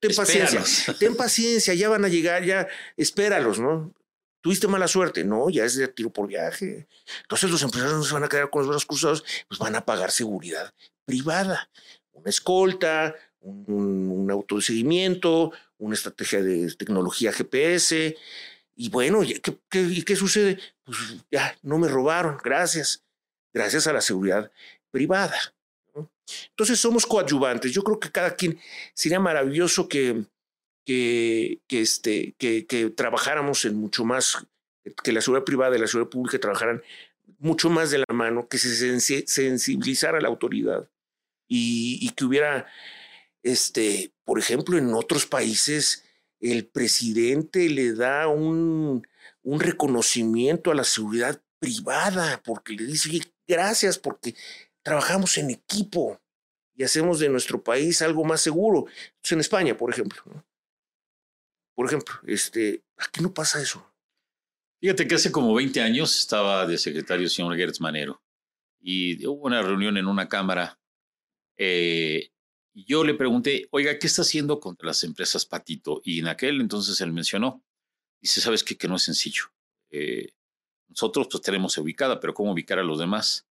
[0.00, 0.64] ten, paciencia,
[0.98, 3.92] ten paciencia, ya van a llegar, ya espéralos, ¿no?
[4.40, 6.86] tuviste mala suerte, no, ya es de tiro por viaje.
[7.22, 9.84] Entonces los empresarios no se van a quedar con los brazos cruzados, pues van a
[9.84, 10.72] pagar seguridad
[11.04, 11.70] privada,
[12.12, 18.16] una escolta, un, auto de seguimiento, una estrategia de tecnología GPS.
[18.76, 20.58] Y bueno, ¿qué, qué, qué sucede?
[20.84, 20.98] Pues
[21.30, 23.04] ya, no me robaron, gracias.
[23.52, 24.50] Gracias a la seguridad
[24.92, 25.36] privada.
[26.50, 27.72] Entonces somos coadyuvantes.
[27.72, 28.58] Yo creo que cada quien
[28.94, 30.24] sería maravilloso que
[30.84, 34.46] que, que, este, que, que trabajáramos en mucho más,
[35.04, 36.82] que la seguridad privada y la seguridad pública trabajaran
[37.38, 40.88] mucho más de la mano, que se sensibilizara la autoridad
[41.48, 42.66] y, y, que hubiera,
[43.42, 46.04] este, por ejemplo, en otros países,
[46.40, 49.06] el presidente le da un,
[49.42, 54.34] un reconocimiento a la seguridad privada, porque le dice, gracias, porque
[54.82, 56.20] trabajamos en equipo
[56.74, 58.86] y hacemos de nuestro país algo más seguro.
[59.30, 60.22] en España, por ejemplo,
[61.74, 63.86] por ejemplo, este, aquí no pasa eso.
[64.80, 68.22] Fíjate que hace como 20 años estaba de secretario el señor Gertz Manero
[68.80, 70.80] y hubo una reunión en una cámara.
[71.56, 72.30] Eh,
[72.72, 76.00] y yo le pregunté, oiga, ¿qué está haciendo contra las empresas Patito?
[76.02, 77.62] Y en aquel entonces él mencionó,
[78.22, 78.76] dice, ¿sabes qué?
[78.78, 79.52] Que no es sencillo.
[79.90, 80.32] Eh,
[80.88, 83.46] nosotros pues tenemos ubicada, pero ¿cómo ubicar a los demás?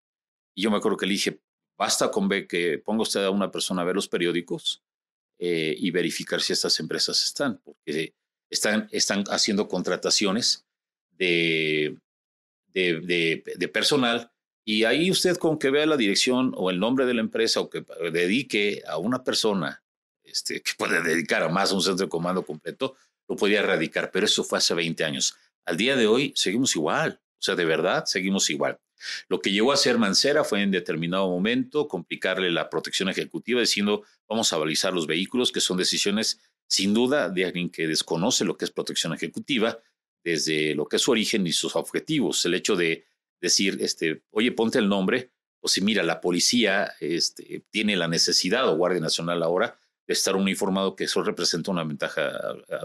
[0.57, 1.39] Y yo me acuerdo que le dije,
[1.77, 4.83] basta con ver que ponga usted a una persona a ver los periódicos
[5.39, 8.15] eh, y verificar si estas empresas están, porque
[8.49, 10.65] están, están haciendo contrataciones
[11.11, 11.99] de,
[12.73, 14.33] de, de, personal
[14.65, 17.69] y ahí usted con que vea la dirección o el nombre de la empresa o
[17.69, 19.83] que dedique a una persona
[20.25, 22.97] este, que puede dedicar a más a un centro de comando completo,
[23.29, 25.37] lo podía erradicar, pero eso fue hace 20 años.
[25.67, 28.79] Al día de hoy seguimos igual, o sea, de verdad seguimos igual.
[29.29, 34.05] Lo que llegó a hacer Mancera fue en determinado momento complicarle la protección ejecutiva diciendo
[34.29, 38.57] vamos a balizar los vehículos, que son decisiones sin duda de alguien que desconoce lo
[38.57, 39.79] que es protección ejecutiva
[40.25, 42.45] desde lo que es su origen y sus objetivos.
[42.45, 43.05] El hecho de
[43.41, 45.31] decir, este, oye, ponte el nombre,
[45.61, 50.35] o si mira, la policía este, tiene la necesidad, o Guardia Nacional ahora, de estar
[50.37, 52.33] uniformado, que eso representa una ventaja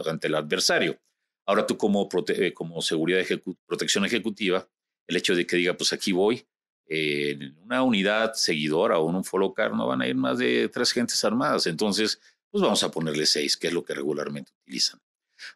[0.05, 0.99] ante el adversario.
[1.45, 3.25] Ahora tú como, eh, seguridad
[3.65, 4.67] protección ejecutiva
[5.11, 6.45] el hecho de que diga, pues aquí voy,
[6.87, 10.69] en una unidad seguidora o en un follow car no van a ir más de
[10.69, 11.67] tres gentes armadas.
[11.67, 14.99] Entonces, pues vamos a ponerle seis, que es lo que regularmente utilizan.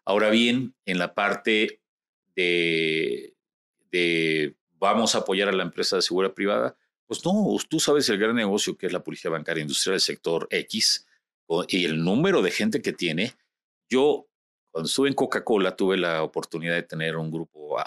[0.06, 1.82] Ahora bien, en la parte
[2.36, 3.34] de,
[3.91, 8.18] de vamos a apoyar a la empresa de seguridad privada, pues no, tú sabes el
[8.18, 11.06] gran negocio que es la Policía Bancaria Industrial del sector X
[11.68, 13.34] y el número de gente que tiene.
[13.89, 14.28] Yo
[14.76, 17.78] cuando estuve en Coca-Cola tuve la oportunidad de tener un grupo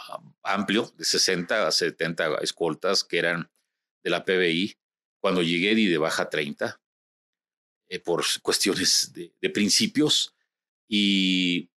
[0.43, 3.51] amplio de 60 a 70 escoltas que eran
[4.03, 4.75] de la PBI.
[5.21, 6.81] Cuando llegué di de baja 30
[7.91, 10.35] eh, por cuestiones de, principios
[10.89, 11.69] y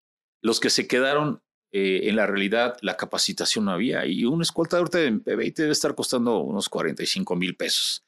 [0.43, 1.43] los que se quedaron
[1.73, 5.63] eh, en la realidad la capacitación no había y un escolta ahorita en PBI te
[5.63, 8.05] debe estar costando unos 45 mil pesos.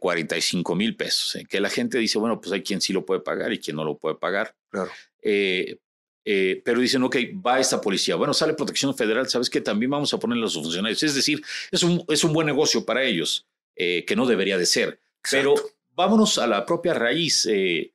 [0.00, 3.20] 45 eh, mil pesos, que la gente dice, bueno, pues hay quien sí lo puede
[3.20, 4.56] pagar y quien no lo puede pagar.
[4.70, 4.90] Claro.
[5.20, 5.78] Eh,
[6.24, 8.16] pero dicen, ok, va esta policía.
[8.16, 11.02] Bueno, sale protección federal, ¿sabes que También vamos a poner a los funcionarios.
[11.02, 13.46] Es decir, es un, es un buen negocio para ellos,
[13.76, 15.00] eh, que no debería de ser.
[15.30, 15.54] Pero
[15.94, 17.46] vámonos a la propia raíz.
[17.46, 17.92] Eh,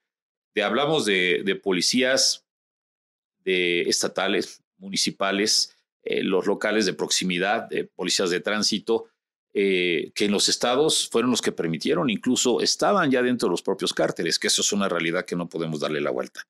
[0.54, 2.46] de, hablamos de, de, policías
[3.44, 5.74] de estatales, municipales,
[6.04, 9.10] los locales de proximidad, de policías de tránsito,
[9.54, 13.94] que en los estados fueron los que permitieron, incluso estaban ya dentro de los propios
[13.94, 16.48] cárteles, que eso es una realidad que no podemos darle la vuelta.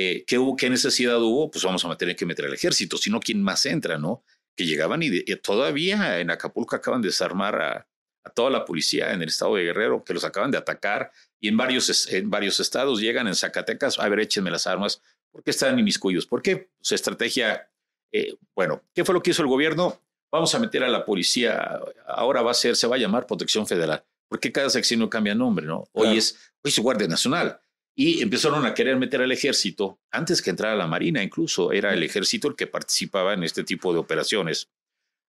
[0.00, 1.50] Eh, ¿qué, ¿Qué necesidad hubo?
[1.50, 4.22] Pues vamos a tener que meter al ejército, si no, ¿quién más entra, no?
[4.54, 7.88] Que llegaban y, todavía en Acapulco acaban de desarmar a,
[8.22, 11.48] a, toda la policía en el estado de Guerrero, que los acaban de atacar, y
[11.48, 15.50] en varios, en varios estados llegan en Zacatecas, a ver, échenme las armas, ¿por qué
[15.50, 16.26] están inmiscuidos?
[16.26, 16.70] ¿Por qué?
[16.80, 17.68] Su estrategia,
[18.12, 20.00] eh, bueno, ¿qué fue lo que hizo el gobierno?
[20.30, 23.66] Vamos a meter a la policía, ahora va a ser, se va a llamar Protección
[23.66, 25.88] Federal, porque cada sección cambia nombre, ¿no?
[25.90, 27.58] Hoy es, hoy es Guardia Nacional
[28.00, 32.04] y empezaron a querer meter al ejército, antes que entrara la Marina incluso, era el
[32.04, 34.68] ejército el que participaba en este tipo de operaciones.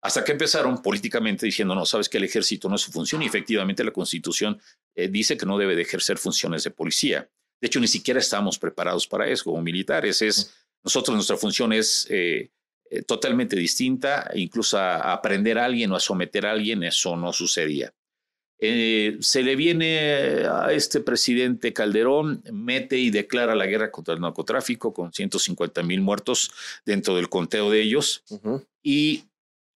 [0.03, 3.25] Hasta que empezaron políticamente diciendo, no, sabes que el ejército no es su función y
[3.25, 4.61] efectivamente la constitución
[4.93, 7.27] eh, dice que no debe de ejercer funciones de policía.
[7.59, 10.21] De hecho, ni siquiera estamos preparados para eso como militares.
[10.21, 10.53] Es,
[10.83, 12.51] nosotros, nuestra función es eh,
[12.91, 17.33] eh, totalmente distinta, incluso a, aprender a alguien o a someter a alguien, eso no
[17.33, 17.91] sucedía.
[18.61, 24.19] Eh, se le viene a este presidente Calderón, mete y declara la guerra contra el
[24.19, 26.51] narcotráfico con 150 mil muertos
[26.85, 28.23] dentro del conteo de ellos
[28.83, 29.23] y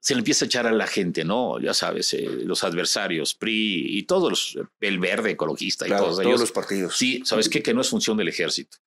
[0.00, 1.60] se le empieza a echar a la gente, ¿no?
[1.60, 6.52] Ya sabes, eh, los adversarios, PRI y todos, el verde ecologista y todos, todos los
[6.52, 6.96] partidos.
[6.96, 7.62] Sí, ¿sabes qué?
[7.62, 8.78] Que no es función del ejército.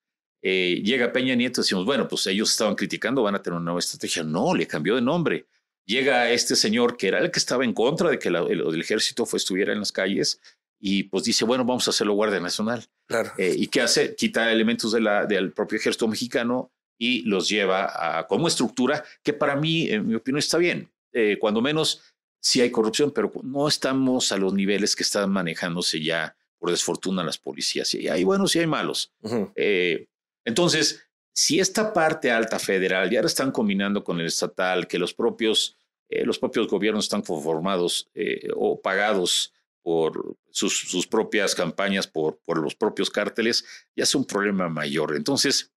[0.41, 3.65] Eh, llega Peña Nieto y decimos, bueno, pues ellos estaban criticando, van a tener una
[3.65, 4.23] nueva estrategia.
[4.23, 5.45] No, le cambió de nombre
[5.85, 9.37] llega este señor que era el que estaba en contra de que el, ejército fue,
[9.37, 10.39] estuviera en las calles
[10.79, 12.85] y pues dice, bueno, vamos a hacerlo Guardia Nacional.
[13.07, 13.31] Claro.
[13.37, 14.15] Eh, ¿Y qué hace?
[14.15, 19.33] Quita elementos de la, del propio ejército mexicano y los lleva a, como estructura que
[19.33, 20.91] para mí, en mi opinión, está bien.
[21.13, 22.01] Eh, cuando menos
[22.41, 27.23] sí hay corrupción, pero no estamos a los niveles que están manejándose ya por desfortuna
[27.23, 27.93] las policías.
[27.93, 29.13] Y hay buenos y hay malos.
[29.55, 30.07] Eh,
[30.45, 35.13] entonces, si esta parte alta federal ya la están combinando con el estatal, que los
[35.13, 35.75] propios,
[36.07, 42.39] eh, los propios gobiernos están conformados eh, o pagados por sus, sus, propias campañas, por,
[42.45, 43.65] por los propios cárteles,
[43.95, 45.15] ya es un problema mayor.
[45.15, 45.73] Entonces,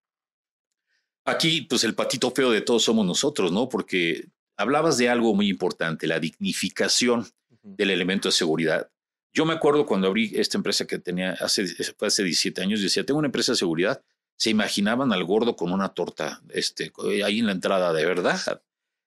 [1.25, 3.67] aquí, pues el patito feo de todos somos nosotros, ¿no?
[3.67, 7.27] Porque hablabas de algo muy importante, la dignificación
[7.63, 8.89] del elemento de seguridad.
[9.33, 11.65] Yo me acuerdo cuando abrí esta empresa que tenía hace,
[11.99, 14.01] hace 17 años, decía, tengo una empresa de seguridad,
[14.37, 16.93] se imaginaban al gordo con una torta este,
[17.25, 18.61] ahí en la entrada, de verdad.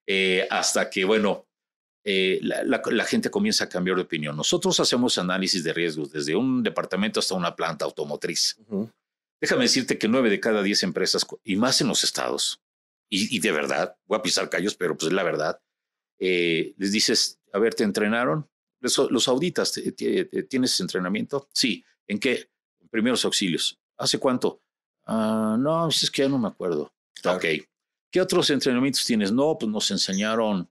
[0.06, 1.46] Eh, hasta que, bueno,
[2.04, 4.36] eh, la, gente comienza a cambiar de opinión.
[4.36, 8.58] Nosotros hacemos análisis de riesgos desde un departamento hasta una planta automotriz.
[9.40, 12.60] Déjame decirte que nueve de cada diez empresas, y más en los estados,
[13.08, 15.60] y, de verdad, voy a pisar callos, pero pues es la verdad,
[16.20, 18.48] eh, les dices, a ver, ¿te entrenaron?
[18.80, 19.80] Los, los auditas,
[20.48, 21.48] ¿tienes entrenamiento?
[21.52, 21.84] Sí.
[22.06, 22.50] ¿En qué?
[22.90, 23.78] Primeros auxilios.
[23.96, 24.62] ¿Hace cuánto?
[25.12, 26.92] Ah, no, pues, es que ya no me acuerdo.
[27.24, 27.44] Ok.
[28.12, 29.32] ¿Qué otros entrenamientos tienes?
[29.32, 30.70] No, pues nos enseñaron.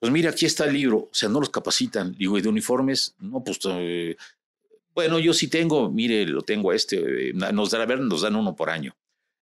[0.00, 0.98] Pues mira, aquí está el libro.
[0.98, 2.12] O sea, no los capacitan.
[2.18, 3.14] Digo, ¿y de uniformes?
[3.20, 3.60] No, pues.
[3.66, 4.16] Eh,
[4.92, 7.28] bueno, yo sí tengo, mire, lo tengo a este.
[7.28, 8.96] Eh, nos dan, a ver, nos dan uno por año.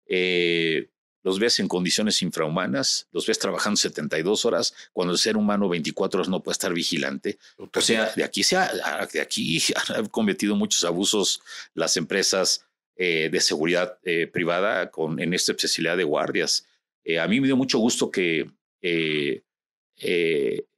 [0.07, 0.89] Eh,
[1.21, 6.19] los ves en condiciones infrahumanas, los ves trabajando 72 horas, cuando el ser humano 24
[6.19, 7.37] horas no puede estar vigilante.
[7.57, 8.71] O sea, de aquí se ha,
[9.11, 9.61] de aquí
[9.95, 11.41] han cometido muchos abusos
[11.75, 12.64] las empresas
[12.97, 16.65] eh, de seguridad eh, privada con, en esta especialidad de guardias.
[17.03, 18.49] Eh, a mí me dio mucho gusto que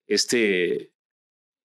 [0.07, 0.91] este,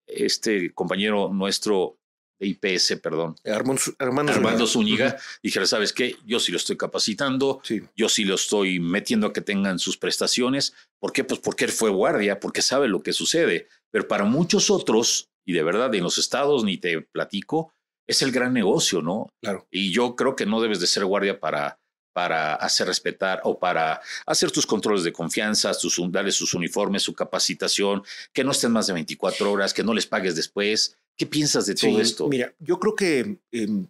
[0.07, 1.98] este compañero nuestro
[2.38, 6.16] de IPS, perdón, Armando, Zúñiga, dijera, ¿sabes qué?
[6.26, 7.62] Yo sí lo estoy capacitando,
[7.96, 10.74] yo sí lo estoy metiendo a que tengan sus prestaciones.
[10.98, 11.24] ¿Por qué?
[11.24, 13.68] Pues porque él fue guardia, porque sabe lo que sucede.
[13.90, 17.72] Pero para muchos otros, y de verdad en los estados ni te platico,
[18.12, 19.28] es el gran negocio, ¿no?
[19.40, 19.66] Claro.
[19.70, 21.80] Y yo creo que no debes de ser guardia para,
[22.12, 27.14] para hacer respetar o para hacer tus controles de confianza, tus, darles sus uniformes, su
[27.14, 28.02] capacitación,
[28.32, 30.96] que no estén más de 24 horas, que no les pagues después.
[31.16, 32.28] ¿Qué piensas de todo esto?
[32.28, 33.88] Mira, yo creo que em,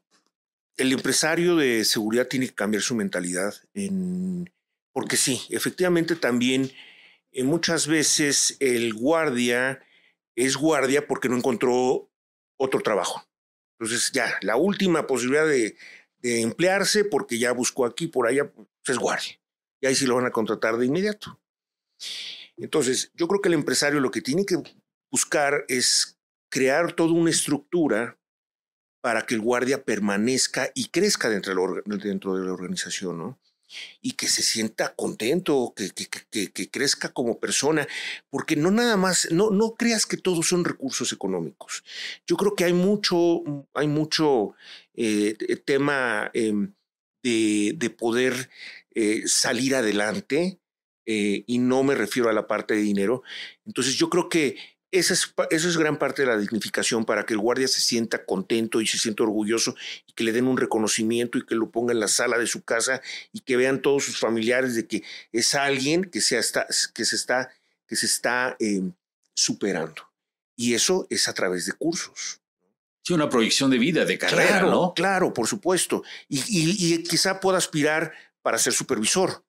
[0.77, 4.51] el empresario de seguridad tiene que cambiar su mentalidad, en,
[4.93, 6.73] porque sí, efectivamente también
[7.33, 9.81] eh, muchas veces el guardia
[10.37, 12.09] es guardia porque no encontró
[12.57, 13.25] otro trabajo.
[13.79, 15.77] Entonces ya, la última posibilidad de,
[16.23, 19.41] emplearse, porque ya buscó aquí, por allá, pues es guardia.
[19.81, 21.41] Y ahí sí lo van a contratar de inmediato.
[22.57, 24.63] Entonces, yo creo que el empresario lo que tiene que
[25.11, 28.19] buscar es crear toda una estructura
[29.03, 33.42] para que el guardia permanezca y crezca dentro dentro de la organización, ¿no?
[34.01, 37.87] Y que se sienta contento, que, que, que, crezca como persona,
[38.31, 41.85] porque no nada más, no, no creas que todos son recursos económicos.
[42.27, 43.43] Yo creo que hay mucho,
[43.75, 44.55] hay mucho
[44.95, 46.73] eh, tema em,
[47.23, 48.51] de, de, poder
[48.95, 50.59] eh, salir adelante,
[51.05, 53.23] eh, y no me refiero a la parte de dinero.
[53.67, 54.57] Entonces yo creo que
[54.93, 58.27] esa es, eso es gran parte de la dignificación para que el guardia se sienta
[58.27, 59.75] contento y se sienta orgulloso
[60.07, 62.63] y que le den un reconocimiento y que lo ponga en la sala de su
[62.63, 63.01] casa
[63.33, 67.17] y que vean todos sus familiares de que es alguien que se está, que se
[67.17, 67.51] está,
[67.87, 68.93] que se está em,
[69.35, 70.11] superando.
[70.57, 72.41] Y eso es a través de cursos.
[73.03, 74.95] Sí, una proyección de vida, de carrera, claro, ¿no?
[74.95, 76.05] Claro, por supuesto.
[76.29, 78.13] Y, y, quizá pueda aspirar
[78.43, 79.43] para ser supervisor.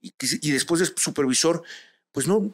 [0.00, 1.62] y, y, después de supervisor,
[2.10, 2.52] pues no,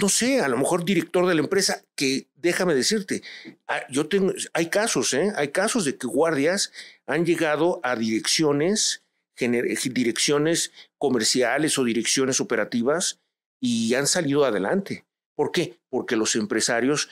[0.00, 3.22] no sé, a lo mejor director de la empresa, que déjame decirte,
[3.66, 5.32] ah, yo tengo, hay casos, ¿eh?
[5.36, 6.72] hay casos de que guardias
[7.06, 9.02] han llegado a direcciones,
[9.38, 13.20] direcciones comerciales o direcciones operativas
[13.60, 15.06] y han salido adelante.
[15.34, 15.78] ¿Por qué?
[15.88, 17.08] Porque los empresarios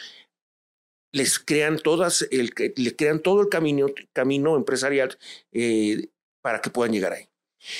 [1.12, 5.16] les crean todas, el, crean todo el camino, camino empresarial
[5.52, 6.08] eh,
[6.42, 7.28] para que puedan llegar ahí.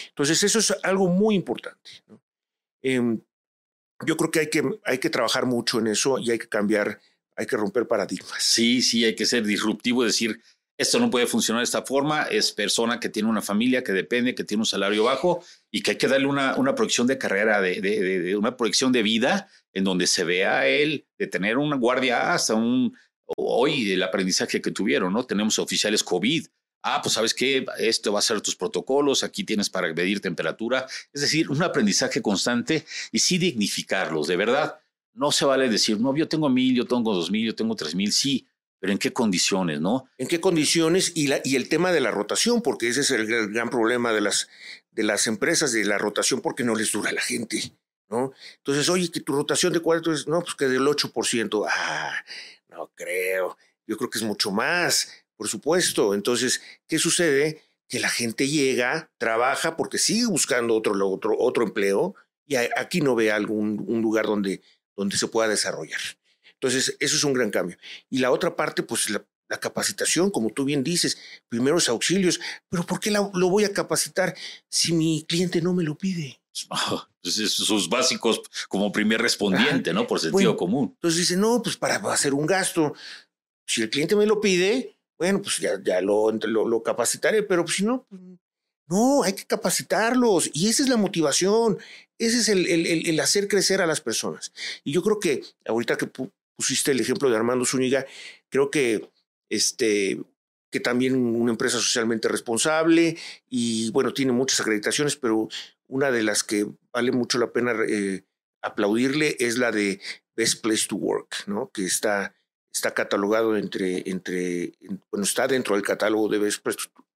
[0.09, 1.91] Entonces, eso es algo muy importante.
[2.83, 3.21] Em,
[4.07, 7.01] yo creo que hay, que hay que trabajar mucho en eso y hay que cambiar,
[7.37, 8.43] hay que romper paradigmas.
[8.43, 10.41] Sí, sí, hay que ser disruptivo, decir,
[10.77, 14.35] esto no puede funcionar de esta forma, es persona que tiene una familia, que depende,
[14.35, 17.61] que tiene un salario bajo y que hay que darle una, una proyección de carrera,
[17.61, 22.35] de, de, una proyección de vida en donde se vea él, de tener una guardia
[22.35, 22.97] hasta un,
[23.37, 25.25] hoy el aprendizaje que tuvieron, ¿no?
[25.25, 26.47] Tenemos oficiales COVID.
[26.87, 30.87] Ah, pues sabes qué, esto va a ser tus protocolos, aquí tienes para medir temperatura.
[31.15, 34.79] Es decir, un aprendizaje constante y sí dignificarlos, de verdad.
[35.15, 37.95] No se vale decir, no, yo tengo mil, yo tengo dos mil, yo tengo tres
[37.95, 38.47] mil, sí,
[38.79, 40.11] pero ¿en qué condiciones, no?
[40.19, 41.13] ¿En qué condiciones?
[41.15, 44.51] Y, el tema de la rotación, porque ese es el, gran problema de las,
[44.91, 47.73] de las empresas, de la rotación, porque no les dura la gente,
[48.11, 48.35] ¿no?
[48.59, 51.67] Entonces, oye, que tu rotación de cuatro es, no, pues que del 8%.
[51.67, 52.13] Ah,
[52.69, 53.57] no creo.
[53.87, 56.15] Yo creo que es mucho más, por supuesto.
[56.15, 57.63] Entonces, ¿qué sucede?
[57.89, 62.15] Que la gente llega, trabaja porque sigue buscando otro, otro, otro empleo
[62.47, 64.63] y aquí no ve algún un lugar donde,
[64.97, 66.01] donde se pueda desarrollar.
[66.55, 67.77] Entonces, eso es un gran cambio.
[68.09, 69.25] Y la otra parte, pues la,
[69.61, 71.17] capacitación, como tú bien dices,
[71.49, 72.41] primeros auxilios.
[72.69, 74.35] Pero ¿por qué lo voy a capacitar
[74.69, 76.41] si mi cliente no me lo pide?
[77.23, 80.07] Pues, sus básicos como primer respondiente, ¿no?
[80.09, 80.93] Por sentido común.
[80.95, 82.95] Entonces dice, no, pues para hacer un gasto.
[83.67, 87.77] Si el cliente me lo pide, bueno, pues ya, ya lo, lo, capacitaré, pero pues,
[87.77, 88.21] si no, pues,
[88.89, 90.51] no, hay que capacitarlos.
[90.53, 91.79] Y esa es la motivación,
[92.19, 94.53] ese es el, el, el, hacer crecer a las personas.
[94.83, 96.11] Y yo creo que ahorita que
[96.57, 98.07] pusiste el ejemplo de Armando Zúñiga,
[98.49, 99.09] creo que
[99.49, 100.21] este,
[100.75, 103.17] que también una empresa socialmente responsable
[103.49, 105.49] y bueno, tiene muchas acreditaciones, pero
[105.87, 108.25] una de las que vale mucho la pena eh,
[108.61, 110.01] aplaudirle es la de
[110.37, 111.71] Best Place to Work, ¿no?
[111.71, 112.35] que está,
[112.75, 114.73] está catalogado entre, entre,
[115.11, 116.61] bueno, está dentro del catálogo de Best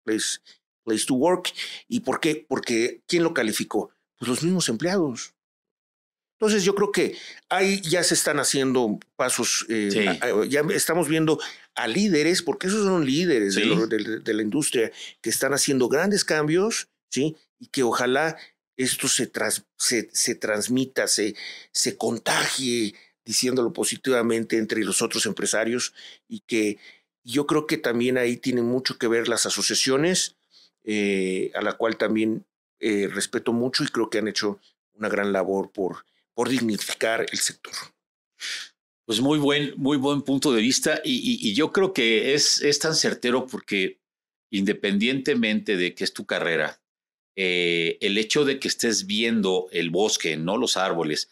[0.04, 0.38] Place,
[0.84, 1.52] Place, to Work.
[1.88, 2.46] ¿Y por qué?
[2.48, 3.90] Porque ¿quién lo calificó?
[4.18, 5.34] Pues los mismos empleados.
[6.40, 7.16] Entonces yo creo que
[7.48, 11.40] ahí ya se están haciendo pasos, eh, ya estamos viendo
[11.74, 16.88] a líderes, porque esos son líderes de, de, la industria, que están haciendo grandes cambios,
[17.10, 17.36] ¿sí?
[17.58, 18.36] Y que ojalá
[18.76, 19.28] esto se,
[19.76, 21.34] se, transmita, se,
[21.72, 22.94] se contagie,
[23.28, 25.92] diciéndolo positivamente entre los otros empresarios
[26.30, 26.78] y que
[27.22, 30.36] yo creo que también ahí tienen mucho que ver las asociaciones,
[30.82, 32.46] eh, a la cual también
[32.80, 34.58] eh, respeto mucho y creo que han hecho
[34.94, 37.74] una gran labor por, por dignificar el sector.
[39.04, 42.94] Pues muy buen, muy buen punto de vista y, yo creo que es, es tan
[42.94, 43.98] certero porque
[44.50, 46.80] independientemente de que es tu carrera,
[47.36, 51.28] eh, el hecho de que estés viendo el bosque, no los árboles,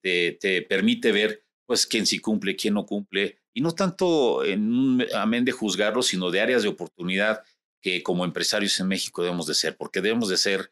[0.00, 4.70] te, te, permite ver pues quién sí cumple, quién no cumple, y no tanto en
[4.70, 7.42] un amén de juzgarlo, sino de áreas de oportunidad
[7.80, 10.70] que como empresarios en México debemos de ser, porque debemos de ser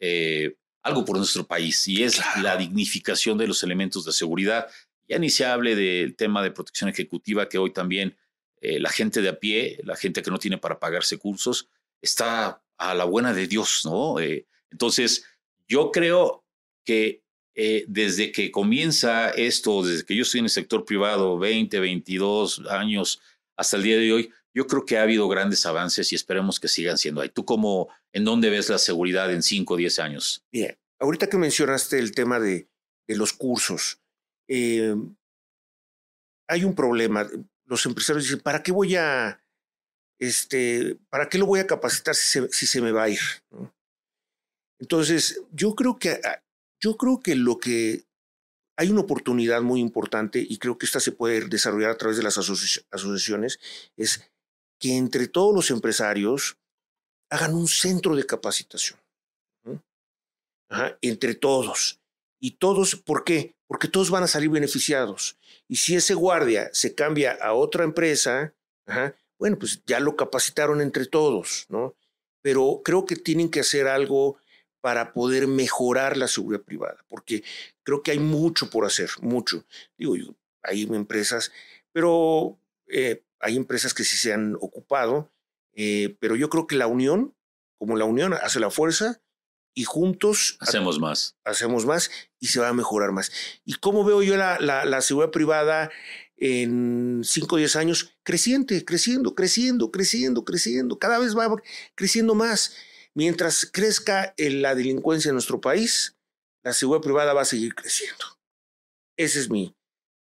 [0.00, 4.66] eh, algo por nuestro país, y es la dignificación de los elementos de seguridad.
[5.08, 8.16] Ya ni se hable del tema de protección ejecutiva, que hoy también
[8.60, 11.68] eh, la gente de a pie, la gente que no tiene para pagarse cursos,
[12.00, 14.18] está a la buena de Dios, ¿no?
[14.18, 15.24] Eh, entonces,
[15.68, 16.44] yo creo
[16.84, 17.23] que
[17.54, 22.62] eh, desde que comienza esto, desde que yo estoy en el sector privado, 20, 22
[22.70, 23.20] años
[23.56, 26.68] hasta el día de hoy, yo creo que ha habido grandes avances y esperemos que
[26.68, 27.28] sigan siendo ahí.
[27.28, 30.44] ¿Tú cómo, en dónde ves la seguridad en 5 o 10 años?
[30.50, 32.68] Bien, ahorita que mencionaste el tema de,
[33.06, 34.00] los cursos,
[34.48, 34.94] eh,
[36.48, 37.28] hay un problema.
[37.66, 39.40] Los empresarios dicen, ¿para qué voy a
[40.18, 43.20] este, ¿para qué lo voy a capacitar si se, si se me va a ir?
[44.78, 46.43] Entonces, yo creo que ah,
[46.84, 48.04] yo creo que lo que
[48.76, 52.22] hay una oportunidad muy importante y creo que esta se puede desarrollar a través de
[52.22, 53.58] las asociaciones
[53.96, 54.30] es
[54.78, 56.58] que entre todos los empresarios
[57.30, 59.00] hagan un centro de capacitación.
[61.00, 62.00] entre todos.
[62.38, 63.54] Y todos, ¿por qué?
[63.66, 65.38] Porque todos van a salir beneficiados.
[65.66, 68.52] Y si ese guardia se cambia a otra empresa,
[69.38, 71.94] bueno, pues ya lo capacitaron entre todos, ¿no?
[72.42, 74.36] Pero creo que tienen que hacer algo
[74.84, 77.42] para poder mejorar la seguridad privada, porque
[77.84, 79.64] creo que hay mucho por hacer, mucho.
[79.96, 80.14] Digo,
[80.62, 81.52] hay empresas,
[81.90, 82.58] pero
[82.88, 85.32] eh, hay empresas que sí se han ocupado,
[85.72, 87.34] eh, pero yo creo que la unión,
[87.78, 89.22] como la unión hace la fuerza,
[89.72, 91.34] y juntos hacemos más.
[91.44, 93.32] Hacemos más y se va a mejorar más.
[93.64, 95.90] ¿Y cómo veo yo la, la, seguridad privada
[96.36, 98.12] en 5 o 10 años?
[98.22, 100.98] Creciente, creciendo, creciendo, creciendo, creciendo.
[100.98, 101.50] Cada vez va
[101.94, 102.76] creciendo más.
[103.14, 106.16] Mientras crezca la delincuencia en nuestro país,
[106.62, 108.24] la seguridad privada va a seguir creciendo.
[109.16, 109.74] Ese es mi,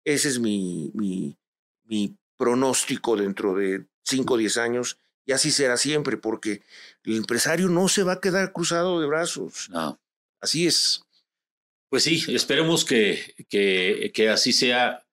[0.05, 1.37] ese es mi, mi,
[1.85, 6.63] mi pronóstico dentro de 5 o 10 años y así será siempre, porque
[7.05, 9.69] el empresario no se va a quedar cruzado de brazos.
[9.69, 10.01] No.
[10.41, 11.03] Así es.
[11.91, 15.07] Pues sí, esperemos que, que, que así sea,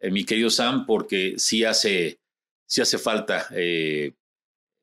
[0.00, 2.18] eh, mi querido Sam, porque sí hace,
[2.66, 3.46] sí hace falta.
[3.52, 4.12] Eh,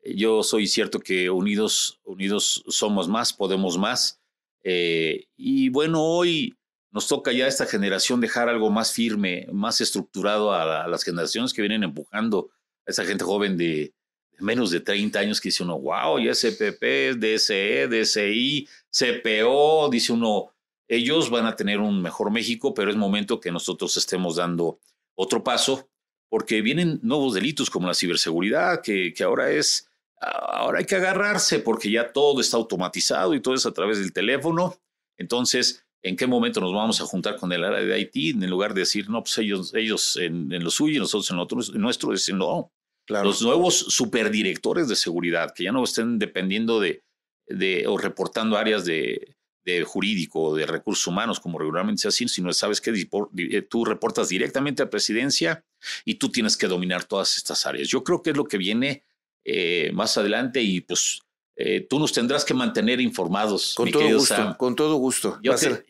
[0.04, 4.22] yo soy cierto que unidos, unidos somos más, podemos más.
[4.64, 6.56] Eh, y bueno, hoy
[6.92, 11.04] nos toca ya a esta generación dejar algo más firme, más estructurado a, a las
[11.04, 12.50] generaciones que vienen empujando
[12.88, 13.94] a esa gente joven de,
[14.42, 20.52] menos de 30 años que dice uno, wow, ya CPP, DSE, DSI, CPO, dice uno,
[20.88, 24.80] ellos van a tener un mejor México, pero es momento que nosotros estemos dando
[25.16, 25.90] otro paso,
[26.30, 29.89] porque vienen nuevos delitos como la ciberseguridad, que, que ahora es,
[30.20, 34.14] ahora hay que agarrarse porque ya todo está automatizado y todo es a través del
[34.14, 34.76] teléfono.
[35.18, 38.74] Entonces, ¿en qué momento nos vamos a juntar con el área de IT en lugar
[38.74, 41.82] de decir, no, pues ellos, ellos en, lo suyo y nosotros en lo otro, en
[41.82, 42.72] nuestro, decir, no,
[43.08, 47.04] los nuevos superdirectores de seguridad, que ya no estén dependiendo de,
[47.48, 52.54] de o reportando áreas de, de jurídico, de recursos humanos, como regularmente se hace, sino
[52.54, 55.64] sabes que eh, tú reportas directamente a presidencia
[56.06, 57.88] y tú tienes que dominar todas estas áreas.
[57.88, 59.04] Yo creo que es lo que viene
[59.52, 61.22] eh, más adelante y pues
[61.56, 63.74] eh, tú nos tendrás que mantener informados.
[63.74, 65.40] Con todo gusto, con todo gusto.
[65.48, 65.86] va, a ser,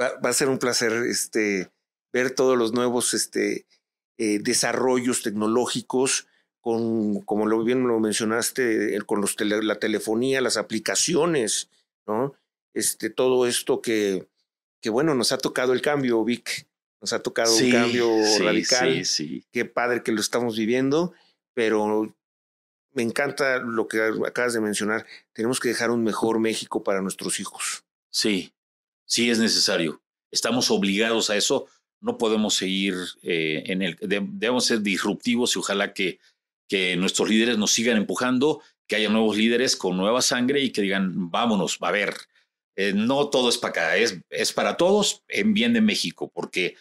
[0.00, 1.68] va, a ser, un placer este,
[2.12, 3.66] ver todos los nuevos este,
[4.18, 6.28] eh, desarrollos tecnológicos,
[6.60, 11.70] con, como lo bien lo mencionaste, con los la telefonía, las aplicaciones,
[12.06, 12.34] ¿no?
[12.72, 14.28] Este, todo esto que,
[14.80, 16.68] que, bueno, nos ha tocado el cambio, Vic,
[17.00, 18.08] nos ha tocado un cambio
[18.38, 19.04] radical.
[19.04, 21.12] Sí, Qué padre que lo estamos viviendo,
[21.52, 22.14] pero
[22.92, 25.06] me encanta lo que acabas de mencionar.
[25.32, 27.84] Tenemos que dejar un mejor México para nuestros hijos.
[28.10, 28.52] Sí,
[29.04, 30.02] sí es necesario.
[30.30, 31.66] Estamos obligados a eso
[32.00, 36.18] no podemos seguir eh, en el, debemos ser disruptivos y ojalá que,
[36.68, 40.82] que nuestros líderes nos sigan empujando, que haya nuevos líderes con nueva sangre y que
[40.82, 42.14] digan, vámonos, va a ver,
[42.76, 46.76] eh, no todo es para acá, es, es para todos en bien de México, porque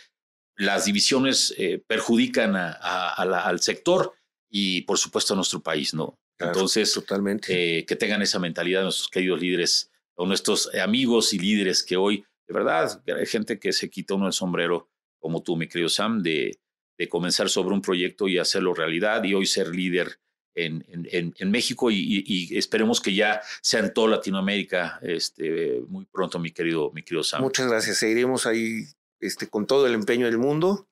[0.56, 2.72] las divisiones eh, perjudican a,
[3.14, 4.14] al sector
[4.50, 6.18] y por supuesto a nuestro país, ¿no?
[6.40, 7.86] Entonces, totalmente.
[7.86, 12.54] que tengan esa mentalidad nuestros queridos líderes o nuestros amigos y líderes que hoy, de
[12.54, 14.90] verdad, hay gente que se quita uno el sombrero
[15.20, 16.58] como tú, mi querido Sam, de,
[16.98, 20.20] de comenzar sobre un proyecto y hacerlo realidad y hoy ser líder
[20.56, 26.40] en, en, en México y, esperemos que ya sea en toda Latinoamérica este, muy pronto,
[26.40, 27.42] mi querido, mi querido Sam.
[27.42, 27.98] Muchas gracias.
[27.98, 28.84] Seguiremos ahí
[29.20, 30.88] este, con todo el empeño del mundo,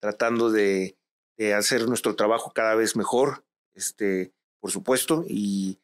[0.00, 0.96] tratando de,
[1.40, 4.30] de hacer nuestro trabajo cada vez mejor, este,
[4.60, 5.78] por supuesto, y,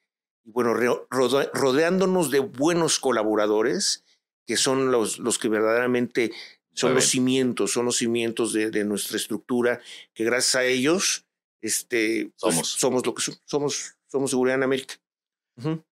[0.45, 4.05] bueno, rodeándonos de buenos colaboradores
[4.47, 6.31] que son los, los que verdaderamente
[6.75, 9.81] son los cimientos, son los cimientos de, nuestra estructura,
[10.13, 11.25] que gracias a ellos
[11.63, 12.69] este, pues, somos.
[12.69, 14.97] somos lo que somos, somos seguridad en América.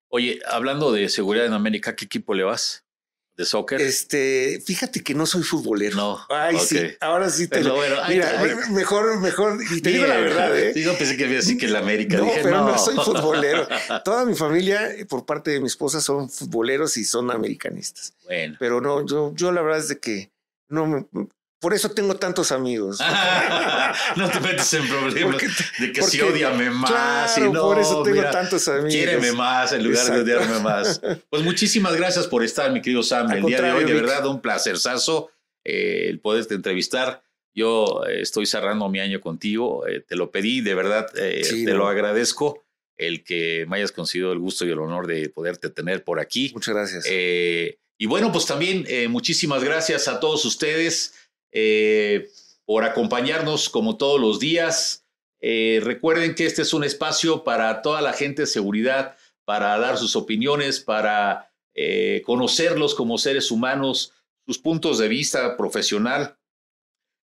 [0.09, 2.84] Oye, hablando de seguridad en América, ¿qué equipo le vas?
[3.37, 3.81] ¿De soccer?
[3.81, 5.97] Este, fíjate que no soy futbolero.
[5.97, 6.21] No.
[6.29, 7.75] Ay, sí, ahora sí te lo.
[7.75, 9.59] Bueno, mira, mejor, mejor.
[9.73, 10.73] Y te digo la verdad, ¿eh?
[10.77, 12.19] Yo pensé que había así que la América.
[12.19, 12.79] No, pero no.
[12.79, 13.67] soy futbolero.
[14.05, 18.15] Toda mi familia, por parte de mi esposa, son futboleros y son americanistas.
[18.25, 18.57] Bueno.
[18.61, 20.31] Pero no, yo, yo la verdad es de que
[20.69, 21.09] no
[21.65, 22.99] por eso tengo tantos amigos.
[24.17, 25.41] no te metes en problemas
[25.79, 27.39] de que si odiame más.
[27.39, 28.93] no, por eso tengo tantos amigos.
[28.93, 31.01] Quiéreme más en lugar de odiarme más.
[31.31, 33.85] Pues muchísimas gracias por estar, mi querido Sam, el día de hoy.
[33.85, 35.31] De verdad, un placerzazo
[35.65, 37.23] eh, el poderte entrevistar.
[37.55, 39.87] Yo eh, estoy cerrando mi año contigo.
[39.87, 42.63] Eh, te lo pedí, de verdad, te lo agradezco
[42.99, 46.51] el que me hayas concedido el gusto y el honor de poderte tener por aquí.
[46.53, 47.07] Muchas gracias.
[47.97, 51.15] Y bueno, pues también eh, muchísimas gracias a todos ustedes
[51.55, 52.29] eh,
[52.67, 55.07] por acompañarnos como todos los días.
[55.41, 59.97] Eh, recuerden que este es un espacio para toda la gente de seguridad, para dar
[59.97, 61.51] sus opiniones, para
[62.25, 64.13] conocerlos como seres humanos,
[64.47, 66.37] sus puntos de vista profesional.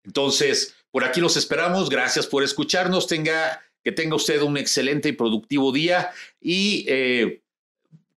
[0.03, 1.89] Entonces, por aquí los esperamos.
[1.89, 3.07] Gracias por escucharnos.
[3.07, 7.41] Tenga, que tenga usted un excelente y productivo día y eh,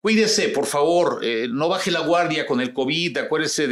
[0.01, 1.19] cuídese, por favor.
[1.23, 3.17] Eh, no baje la guardia con el COVID.
[3.17, 3.67] Acuérdese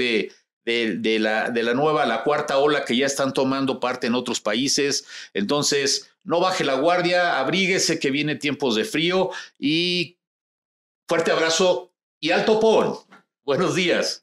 [0.65, 4.39] de, la, de la nueva, la cuarta ola que ya están tomando parte en otros
[4.39, 5.05] países.
[5.33, 10.17] Entonces, no baje la guardia, abríguese que viene tiempos de frío y
[11.07, 12.97] fuerte abrazo y alto pon.
[13.43, 14.19] Buenos días.